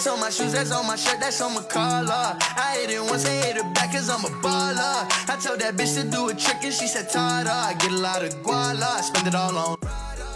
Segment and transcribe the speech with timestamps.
[0.00, 2.34] That's on my shoes, that's on my shirt, that's on my collar.
[2.56, 5.04] I hit it once, I hit it back cause I'm a baller.
[5.28, 7.50] I told that bitch to do a trick and she said, Tada.
[7.50, 9.76] I get a lot of guala, spend it all on.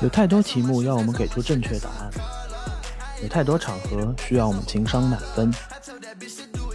[0.03, 2.11] 有太多题目要我们给出正确答案，
[3.23, 5.51] 有太多场合需要我们情商满分。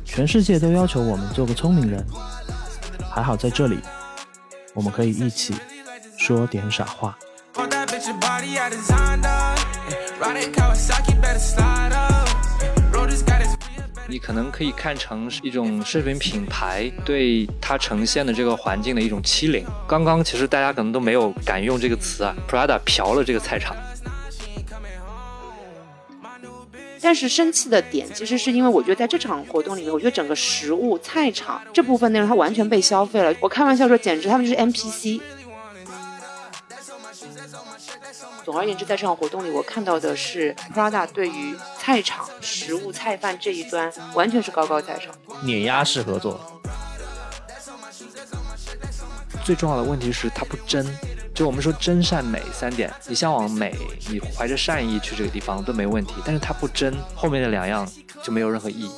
[0.03, 2.03] 全世界都要求我们做个聪明人，
[3.13, 3.79] 还好在这里，
[4.73, 5.55] 我们可以一起
[6.17, 7.15] 说点傻话。
[14.09, 19.63] 你可能可以看成是一种奢侈品品牌对它呈现的这个环境的一种欺凌。
[19.87, 23.75] 刚刚其实大家可能都没有敢用这个词啊，Prada 嫖了这个菜场。
[27.01, 33.33] 但是生气的点其实是因为我觉得在这场活动里面，我觉得整个食物菜场这部分内容它完全被消费了。
[33.39, 35.21] 我开玩笑说，简直他们就是 NPC。
[38.43, 45.13] 总而言之，在这场活动里，我看到的是 Prada 对于菜场、食物、菜贩这一端完全是高高在上。
[45.43, 46.39] 碾压式合作，
[49.43, 50.85] 最重要的问题是它不真。
[51.33, 53.73] 就我们说真善美三点，你向往美，
[54.09, 57.87] 你怀着善意去这个地方都没问题，但是它不真，后面的两样
[58.21, 58.91] 就没有任何意义。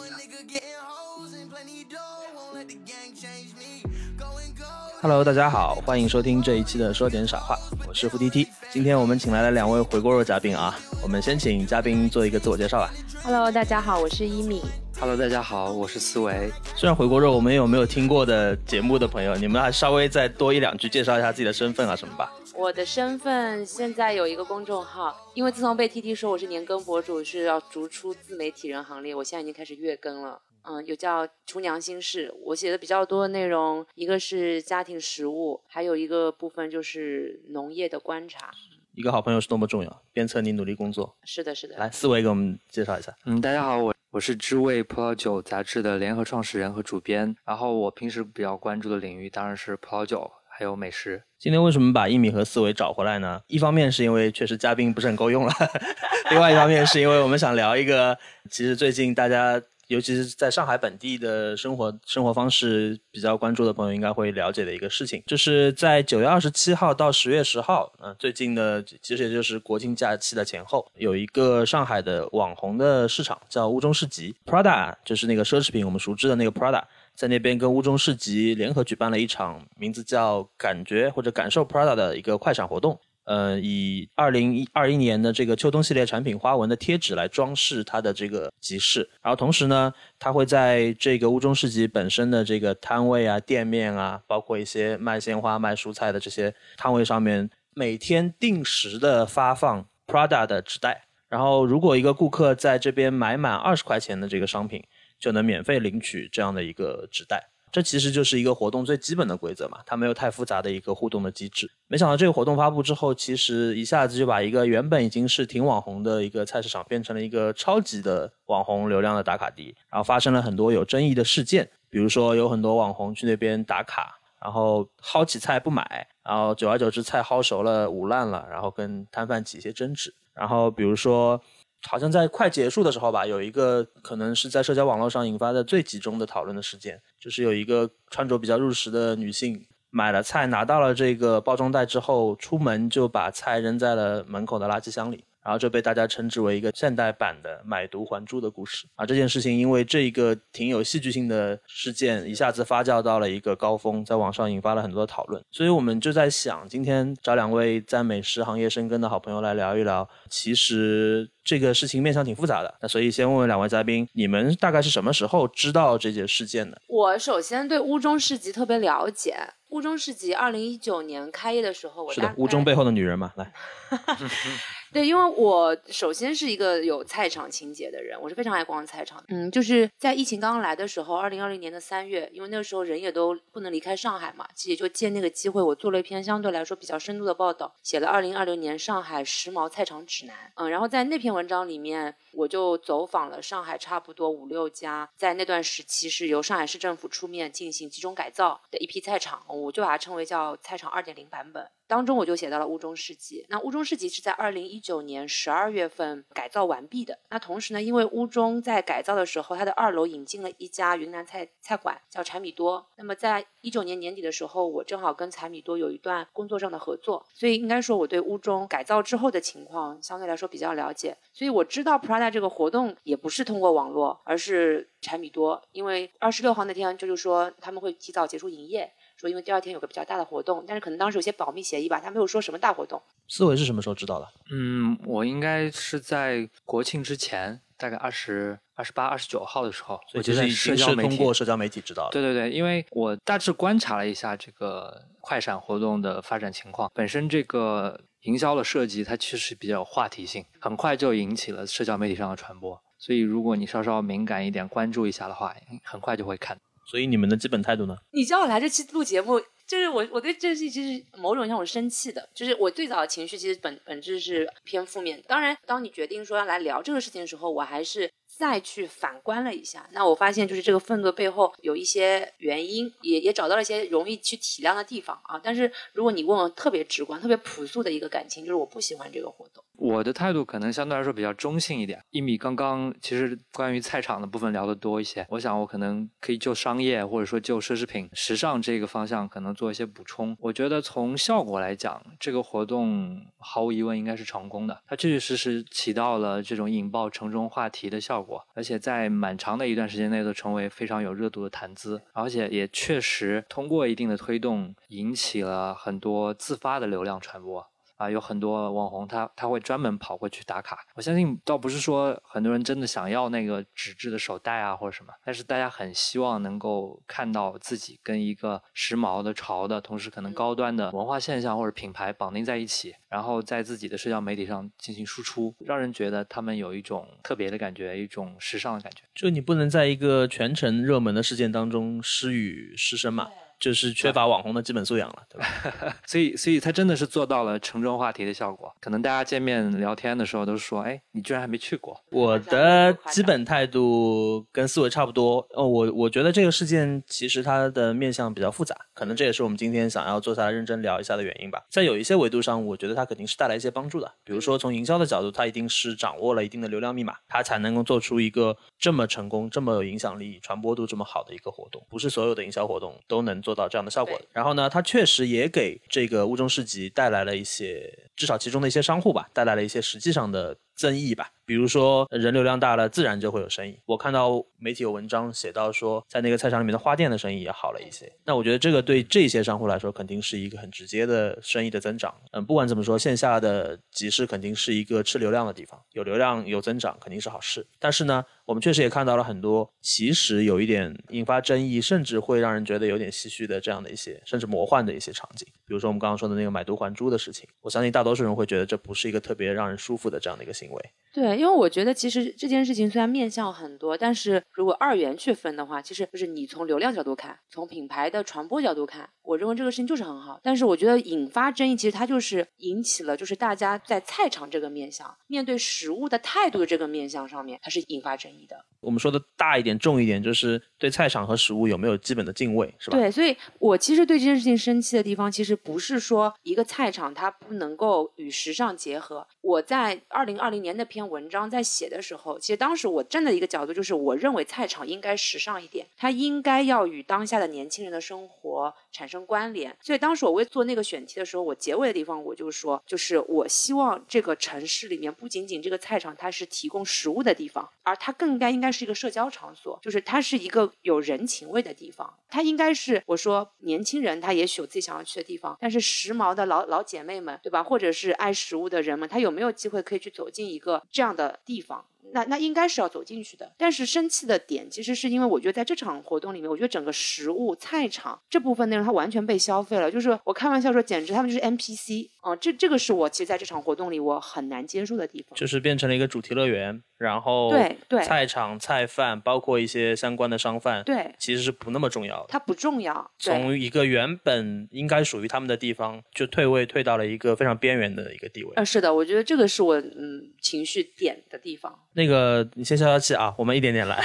[5.03, 7.57] Hello，大家好，欢迎收听这一期的说点傻话，
[7.87, 8.47] 我是付 T T。
[8.69, 12.93] 今天我们请来了两位回锅肉嘉宾啊，我们先请嘉宾做一个自我介绍吧。
[13.23, 14.61] Hello，大家好，我是一米。
[14.99, 16.51] Hello，大家好，我是思维。
[16.75, 22.31] 虽然回锅肉我们有没有听过的节目的朋友，你们还稍微再多一两句介绍一下自己的身份啊什么吧。
[22.53, 30.41] 我的身份现在有一个公众号，因为自从被 T T 说我是年更博主，是要逐出自媒体人行列，我现在已经开始月更了。
[30.63, 38.51] 嗯，有叫“厨娘心事”，我写的比较多的内容，一个是家庭食物，还有一个部分就是农业的观察。
[38.93, 41.15] 一个好朋友是多么重要，鞭策你努力工作。
[41.23, 41.77] 是的，是的。
[41.77, 43.15] 来，思维给我们介绍一下。
[43.25, 47.35] 嗯，大家好，我我是知味葡萄酒杂志的联合创始人和主编。
[47.45, 51.23] 然后我平时比较关注的领域当然是葡萄酒，还有美食。
[51.39, 53.41] 今天为什么把一米和思维找回来呢？
[53.47, 55.53] 一方面是因为确实嘉宾不是很够用了，
[56.29, 58.15] 另外一方面是因为我们想聊一个，
[58.49, 59.59] 其实最近大家。
[59.91, 76.81] 尤其是在上海本地的生活生活方式比较关注的朋友，应该会了解的一个事情，就是在九月二十七号到十月十号，嗯、最近的其实也就是国庆假期的前后，有一个上海的网红的市场叫乌中市集，Prada 就是那个奢侈品我们熟知的那个 Prada，
[77.13, 82.97] 在那边跟乌中市集联合举办了一场名字叫“感觉”或者“感受 Prada” 的一个快闪活动。
[83.31, 104.83] 呃，以二零二一年的这个秋冬系列产品花纹的贴纸来装饰它的这个集市，然后同时呢，它会在这个乌中市集本身的这个摊位啊、店面啊，包括一些卖鲜花、卖蔬菜的这些摊位上面，每天定时的发放 Prada 的纸袋，然后如果一个顾客在这边买满二十块钱的这个商品，
[105.17, 107.50] 就能免费领取这样的一个纸袋。
[107.71, 111.71] 这其实就是一个活动最基本的规则嘛，它没有太复杂的一个互动的机制。
[111.87, 119.75] 没想到这个活动发布之后，其实一下子就把一个原本已经是挺网红的一个菜市场，变成了一个超级的网红流量的打卡地。
[119.89, 130.13] 然后发生了很多有争议的事件，比如说有很多网红去那边打卡，然后薅起菜不买，然后久而久之菜薅熟了捂烂了，然后跟摊贩起一些争执。
[130.33, 131.41] 然后比如说。
[131.87, 149.05] 好像在快结束的时候吧，有一个可能是在社交网络上引发的最集中的讨论的事件，就是有一个穿着比较入时的女性买了菜，拿到了这个包装袋之后，出门就把菜扔在了门口的垃圾箱里，然后就被大家称之为一个现代版的买椟还珠的故事啊。
[149.05, 155.43] 这件事情因为这一个挺有戏剧性的事件，一下子发酵到了一个高峰，在网上引发了很多讨论。
[155.51, 161.29] 所以我们就在想，今天找两位在美食行业深耕的好朋友来聊一聊，其实。
[161.43, 166.79] 这个事情面向挺复杂的，那所以先问问两位嘉宾，你们大概是什么时候知道这件事件的？
[166.85, 169.35] 我首先对乌中市集特别了解。
[169.69, 173.51] 乌中市集二零一九年开业的时候，我是的，乌中背后的女人嘛，来。
[174.91, 179.23] 对，因为我首先是一个有菜场情节的人，我是非常爱逛菜场。
[179.29, 190.35] 嗯，就是在疫情刚刚来的时候，二零二零年的三月，因为那个时候人也都不能离开上海嘛，其实也就借那个机会，我做了一篇相对来说比较深度的报道，写了二零二零年上海时髦菜场指南。
[190.55, 201.65] 嗯，然后在那篇文章里面，我就走访了上海差不多五六家，在那段时期是由上海市政府出面进行集中改造的一批菜场，我就把它称为叫菜场二点零版本。
[201.91, 203.45] 当中我就写到了乌中市集。
[203.49, 207.19] 那乌中市集是在二零一九年十二月份改造完毕的。
[207.29, 212.87] 那同时呢，因为乌中在改造的时候，它的二楼引进了一家云南菜菜馆，叫柴米多。
[212.95, 221.17] 那么在一九年年底的时候，我正好跟柴米多有一段工作上的合作，所以应该说我对乌中改造之后的情况相对来说比较了解。
[221.33, 232.99] 所以我知道 Prada 这个活动也不是通过网络，而是柴米多，因为二十六号那天就是说他们会提早结束营业，说因为第二天有个比较大的活动，但是可能当时有些保密协议吧，他没有说什么大活动。
[233.27, 234.27] 思维是什么时候知道的？
[234.51, 242.11] 嗯，我应该是在国庆之前，大概二十二十八、二十九号的时候，我就在所以其实已经是社交媒体通过社交媒体知道的。
[242.13, 252.81] 对对对，因为我大致观察了一下这个快闪活动的发展情况，本身这个营销的设计它确实比较有话题性，很快就引起了社交媒体上的传播。
[252.97, 256.59] 所以如果你稍稍敏感一点，关注一下的话，很快就会看。
[256.91, 257.95] 所以你们的基本态度呢？
[258.11, 265.23] 你叫我来这期录节目，就是我我对这期其实某种意义上我生气的，就是我最早的情绪其实本本质是偏负面的。
[265.25, 268.11] 当然，当你决定说要来聊这个事情的时候，我还是
[268.41, 269.87] 再去反观了一下。
[269.91, 275.39] 那我发现就是这个愤怒背后有一些原因，也也找到了一些容易去体谅的地方啊。
[275.43, 279.63] 但是如果你问我特别直观、特别朴素的一个感情，就是我不喜欢这个活动。
[279.77, 282.03] 我的态度可能相对来说比较中性一点。
[282.09, 290.35] 一米刚刚其实关于菜场的部分聊得多一些，我想我可能可以就商业或者说就奢侈品、时尚这个方向可能做一些补充。
[290.39, 307.70] 我觉得从效果来讲，这个活动毫无疑问应该是成功的，它确确实实起到了这种引爆城中话题的效果，而且在蛮长的一段时间内都成为非常有热度的谈资，而且也确实通过一定的推动，引起了很多自发的流量传播。
[308.01, 310.79] 啊，有很多网红他他会专门跑过去打卡。
[310.95, 329.03] 我相信倒不是说很多人真的想要那个纸质的手袋啊或者什么，但是大家很希望能够看到自己跟一个时髦的、潮的，同时可能高端的文化现象或者品牌绑定在一起，然后在自己的社交媒体上进行输出，让人觉得他们有一种特别的感觉，一种时尚的感觉。
[329.13, 333.29] 就你不能在一个全程热门的事件当中失语失声嘛，
[333.61, 335.95] 就是缺乏网红的基本素养了，对吧？
[336.05, 338.73] 所以，所以他真的是做到了城中话题的效果。
[338.81, 345.47] 可能大家见面聊天的时候都说：“哎，你居然还没去过。”我的基本态度跟思维差不多。
[345.51, 351.63] 哦，我我觉得这个事件其实它的面向比较复杂，可能这也是我们今天想要坐下来认真聊一下的原因吧。
[351.69, 354.11] 在有一些维度上，我觉得它肯定是带来一些帮助的。
[354.23, 361.85] 比如说从营销的角度，它一定是掌握了一定的流量密码，它才能够做出一个这么成功、这么有影响力、传播度这么好的一个活动。
[361.87, 364.25] 不是所有的营销活动都能做到这样的效果的。
[364.31, 371.31] 然后呢，它确实也给这个乌中市集带来了一些，至少其中的一些商户吧，带来了一些实际上的增益吧。
[371.45, 373.77] 比如说人流量大了，自然就会有生意。
[373.85, 378.09] 我看到媒体有文章写到说，在那个菜场里面的花店的生意也好了一些。
[378.23, 382.15] 那我觉得这个对这些商户来说，肯定是一个很直接的生意的增长。
[382.31, 387.65] 嗯，不管怎么说，线下的集市肯定是一个吃流量的地方，有流量有增长肯定是好事。
[387.79, 395.45] 但是呢，我们确实也看到了很多其实有一点引发争议，甚至会让人觉得有点唏嘘的这样的一些，甚至魔幻的一些场景。
[395.67, 400.70] 比如说我们刚刚说的那个买椟还珠的事情，我相信大多数人会觉得这不是一个特别让人舒服的这样的一个行为。
[401.13, 410.39] 对，因为我觉得其实这件事情虽然面向很多，但是如果二元去分的话，其实就是你从流量角度看，从品牌的传播角度看，我认为这个事情就是很好。
[410.41, 418.65] 但是我觉得引发争议，其实它就是引起了就是大家在菜场这个面向，面对食物的态度的这个面向上面，它是引发争议的。
[418.79, 422.97] 我们说的大一点、重一点，就是对菜场和食物有没有基本的敬畏，是吧？
[422.97, 429.27] 对，所以我其实对这件事情生气的地方，其实不是说一个菜场它不能够与时尚结合。
[429.41, 439.75] 我在二零二零年那篇文章在写的时候，其实当时我站的一个角度就是，我认为菜场应该时尚一点，它应该要与当下的年轻人的生活产生关联。
[439.81, 452.13] 所以当时我为做那个选题的时候，我结尾的地方我就说，就是我希望这个城市里面不仅仅这个菜场它是提供食物的地方，而它更该应该是一个社交场所，就是它是一个有人情味的地方。
[452.29, 457.61] 它应该是我说年轻人他也许有自己想要去的地方，但是时髦的老老姐妹们，对吧？
[457.61, 461.85] 或者是爱食物的人们，他有没有机会可以去走进一个这样的地方？
[462.13, 475.37] 那那应该是要走进去的，但是生气的点其实是因为我觉得在这场活动里面，我觉得整个食物菜场这部分内容它完全被消费了，就是我开玩笑说，简直他们就是 NPC 啊、这这个是我其实在这场活动里我很难接受的地方。
[475.37, 482.27] 就是变成了一个主题乐园，然后对对菜场、菜贩，包括一些相关的商贩，对其实是不那么重要的。
[482.29, 488.53] 它不重要，从一个原本应该属于他们的地方，就退位退到了一个非常边缘的一个地位。
[488.55, 491.73] 呃是的，我觉得这个是我嗯情绪点的地方。
[491.93, 493.97] 那个，你先消消气啊，我们一点点来。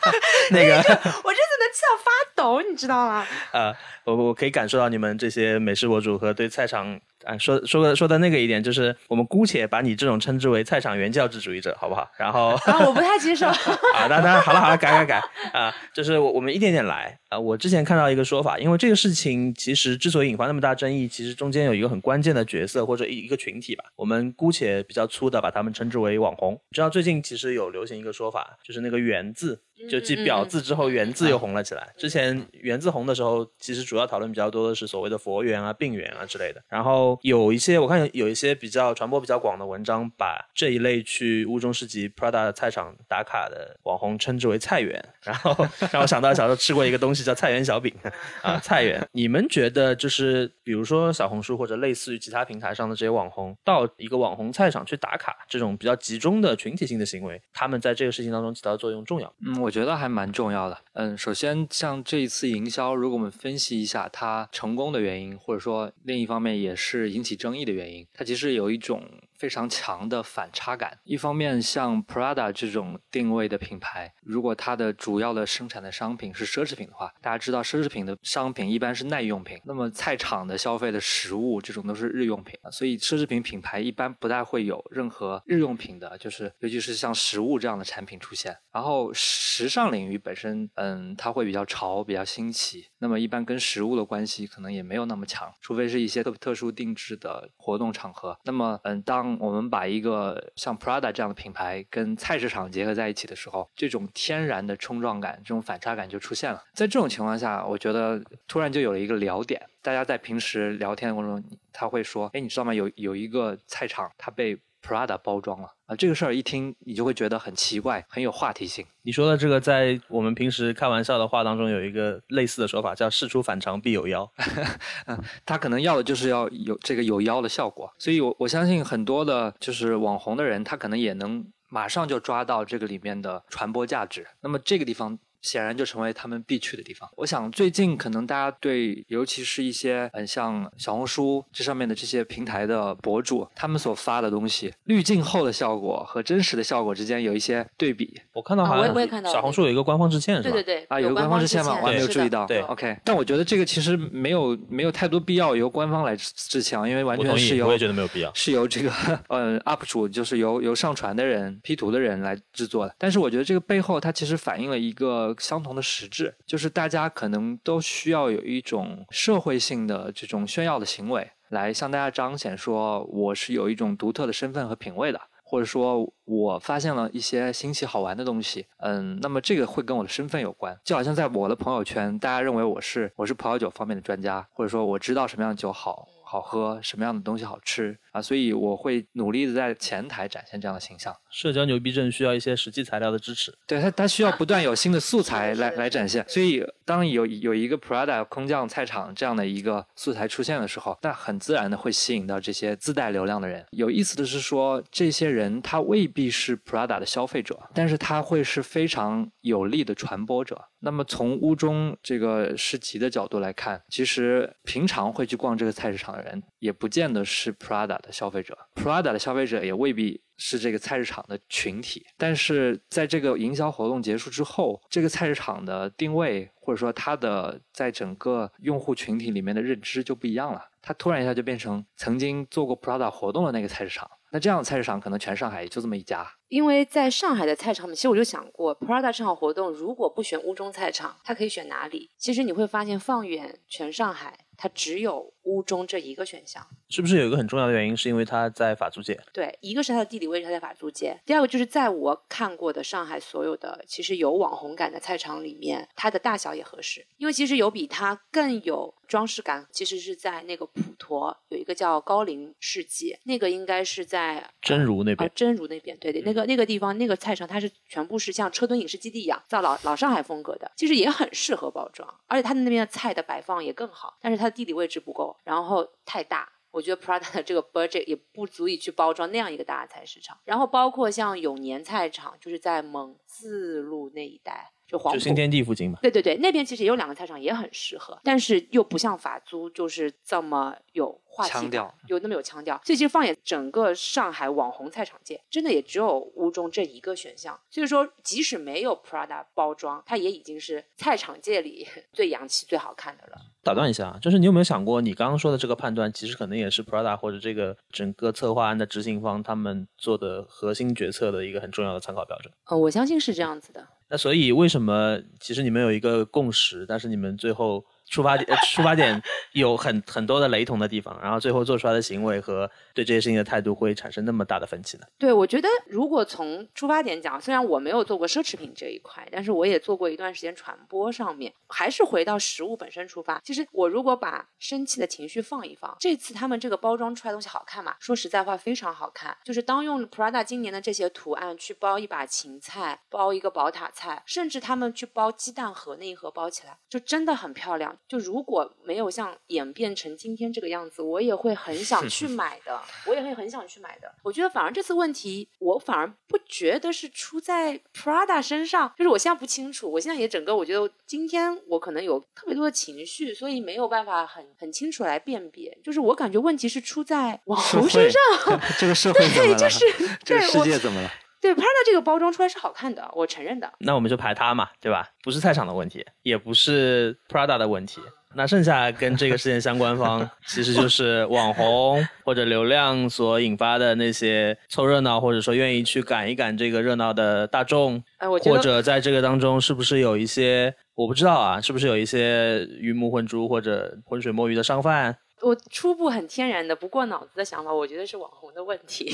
[0.50, 3.26] 那个，我这次能气到发抖，你知道吗？
[3.52, 3.74] 啊，
[4.04, 12.10] 我我可以感受到你们这些美食博主和对菜场啊说说的说的那个一点，就是我们姑且把你这种称之为菜场原教旨主义者，好不好？
[12.16, 13.46] 然后 啊，我不太接受。
[13.94, 15.22] 啊，那那好了好了，改改改
[15.52, 17.38] 啊，就是我我们一点点来啊。
[17.38, 26.54] 我之前看到一个说法，因为这个事情其实之所以引发那么大争议，其实中间有一个很关键的角色或者一一个群体吧，我们姑且比较粗的把他们称之为网红。
[26.70, 31.92] 你知道最近其实有流行一个说法，就是那个“圆”字，就继“表”字之后，“圆”字又红了起来。
[31.96, 36.62] 之前“圆”字红的时候，其实主要讨论比较多的是所谓的佛缘啊、病缘啊之类的。
[36.68, 47.94] 然后有一些我看有有一些比较传播比较广的文章，把这一类去乌中市集 Prada 菜场打卡的网红称之为菜园，然后让我想到小时候吃过一个东西叫菜园小饼
[48.42, 49.08] 啊，菜园。
[49.12, 59.32] 你们觉得就是比如说小红书或者类似于其他平台上的这些网红，到一个网红菜场去打卡这种比较集中的群体性的行为，他们在这个事情当中起到的作用重要？
[59.46, 60.78] 嗯，我觉得还蛮重要的。
[60.94, 69.02] 嗯，首先像这一次营销，如果我们分析一下它成功的原因，或者说另一方面也是引起争议的原因，它其实有一种
[69.40, 70.98] 非常强的反差感。
[71.04, 88.54] 一方面，像 Prada 这种定位的品牌，如果它的主要的生产的商品是奢侈品的话，大家知道奢侈品的商品一般是耐用品，那么菜场的消费的食物这种都是日用品，所以奢侈品品牌一般不太会有任何日用品的，就是尤其是像食物这样的产品出现。
[88.70, 98.38] 然后时尚领域本身，嗯，它会比较潮、比较新奇，那么一般跟食物的关系可能也没有那么强，除非是一些特特殊定制的活动场合。
[98.44, 106.62] 那么，嗯，当我们把一个像 Prada 这样的品牌跟菜市场结合在一起的时候，这种天然的冲撞感、这种反差感就出现了。
[106.72, 109.60] 在这种情况下，我觉得突然就有了一个聊点。
[109.82, 112.74] 大家在平时聊天的过程中，他会说：“哎，你知道吗？
[112.74, 118.84] 有有一个菜场，它被 Prada 包装了啊！”这个事儿一听，你就会觉得很奇怪，很有话题性。
[119.02, 124.30] 你说的这个，在我们平时开玩笑的话当中，有一个类似的说法，叫“事出反常必有妖
[125.06, 134.26] ”。嗯，他可能要的就是要有这个有妖的效果，所以我我相信很多的，就是网红的人，他可能也能马上就抓到这个里面的传播价值。
[134.40, 135.18] 那么这个地方。
[135.40, 137.08] 显然就成为他们必去的地方。
[137.16, 148.20] 我想最近可能大家对，尤其是一些嗯像小红书这上面的这些平台的博主，他们所发的东西，滤镜后的效果和真实的效果之间有一些对比。
[148.32, 148.94] 我看到好像
[149.24, 150.50] 小红书有一个官方致歉，是吧？
[150.50, 151.78] 对对对，啊，有个官方致歉吗？
[151.80, 152.46] 我还没有注意到。
[152.46, 152.96] 对，OK。
[153.04, 158.90] 但我觉得这个其实没有没有太多必要由官方来致歉，因为完全是由我也觉得没有必要，是由这个
[159.28, 162.94] 嗯 UP 主，就是由由上传的人、P 图的人来制作的。
[162.98, 166.10] 但是我觉得这个背后，它其实反映了一个相同的实。
[166.10, 178.66] 质就是大家可能都需要有一种社会性的这种炫耀的行为，来向大家彰显说我是有一种独特的身份和品味的，或者说我发现了一些新奇好玩的东西。
[178.78, 187.98] 嗯，那么这个会跟我的身份有关，就好像在我的朋友圈，大家认为我是我是葡萄酒方面的专家，或者说我知道什么样的酒好好喝，什么样的东西好吃。
[188.12, 191.12] 啊，所以我会努力的在前台展现这样的形象。
[191.28, 196.24] 社交牛逼症需要一些实际材料的支持，对它，它需要不断有新的素材来来展现。
[196.28, 203.66] 所以，当有有一个 Prada 空降菜场这样的一个素材出现的时候，那很自然的会吸引到这些自带流量的人。
[203.72, 210.69] 有意思的是说，这些人他未必是 Prada 的消费者，但是他会是非常有力的传播者。
[210.80, 218.00] 那么从屋中这个市集的角度来看，其实平常会去逛这个菜市场的人，也不见得是 Prada。
[218.00, 234.10] 的消费者，Prada 的消费者也未必是这个菜市场的群体，但是在这个营销活动结束之后，这个菜市场的定位或者说它的在整个用户群体里面的认知就不一样了，它突然一下就变成曾经做过 Prada 活动的那个菜市场。
[234.32, 236.26] 那这样的菜市场可能全上海也就这么一家。
[236.48, 242.10] 因为在上海的菜场，其实我就想过，Prada 这场活动如果不选乌中菜场，它可以选哪里？
[242.16, 246.66] 其实你会发现，放眼全上海，它只有乌中这一个选项。
[246.90, 249.18] 是不是有一个很重要的原因，是因为它在法租界？
[249.32, 257.06] 对，一个是它的地理位置，它在法租界；第二个就是在我看过的上海所有的其实有网红感的菜场里面，它的大小也合适。
[257.16, 265.30] 因为其实有比它更有装饰感，其实是在那个普陀有一个叫高陵市集，那个应该是在真如那边。
[265.32, 276.48] 真如那边，对对，那个那个地方那个菜场，它是全部是像车墩影视基地一样造老老上海风格的，其实也很适合包装，而且它的那边的菜的摆放也更好，但是它的地理位置不够，然后太大。
[276.70, 280.38] 我觉得 Prada 的这个 budget 也不足以去包装那样一个大菜市场。
[280.44, 284.72] 然后包括像永年菜场，就是在蒙自路那一带。
[284.86, 286.00] 就黄埔就新天地附近嘛。
[286.02, 292.80] 对对对，那边其实也有两个菜场，也很适合，但是又不像法租就是这么有话题腔调，有那么有腔调。
[292.84, 297.58] 所以其实放眼整个上海网红菜场界，真的也只有乌中这一个选项。
[297.70, 303.38] 所以说，即使没有 Prada 包装，它也已经是菜场界里 最洋气、最好看的了。
[303.62, 312.52] 打断一下，就是你有没有想过，你刚刚说的这个判断，其实可能也是 Prada 或者这个整个策划案的执行方他们做的核心决策的一个很重要的参考标准。
[312.70, 313.86] 嗯，我相信是这样子的。
[314.08, 325.06] 那所以为什么其实你们有一个共识，但是你们最后出发点出发点有很很多的雷同的地方，然后最后做出来的行为和对这些事情的态度会产生那么大的分歧呢？
[325.16, 333.40] 对，我觉得如果从出发点讲，虽然我没有做过奢侈品这一块，但是我也做过一段时间传播上面，还是回到食物本身出发。
[333.44, 337.94] 其实我如果把生气的情绪放一放，这次他们这个包装出来东西好看嘛？
[338.00, 339.36] 说实在话，非常好看。
[339.44, 347.96] 就是当用 Prada 今年的这些图案去包一把芹菜，包一个宝塔菜，甚至他们去包鸡蛋盒那一盒包起来，就真的很漂亮。
[348.08, 354.12] 就如果没有像演变成今天这个样子，我也会很 想去买的，我也会很想去买的。
[354.22, 365.76] 我觉得反而这次问题，我反而不觉得是出在 Prada 身上，就是我现在不清楚，我现在也整个我觉得今天我可能有特别多的情绪，所以没有办法很很清楚来辨别。
[365.84, 368.20] 就是我感觉问题是出在网红身上，
[368.78, 369.84] 这个社 会对，就是
[370.24, 371.10] 这个世界怎么了？
[371.40, 373.72] 对 Prada 这个包装出来是好看的，我承认的。
[373.78, 375.08] 那我们就排它嘛，对吧？
[375.22, 378.00] 不是菜场的问题，也不是 Prada 的问题。
[378.36, 395.16] 那剩下跟这个事件相关方，其实就是网红或者流量所引发的那些凑热闹，或者说愿意去赶一赶这个热闹的大众，哎，我觉得或者在这个当中是不是有一些我不知道啊，是不是有一些鱼目混珠或者浑水摸鱼的商贩？
[395.40, 399.10] 我初步很天然的不过脑子的想法，我觉得是网红的问题。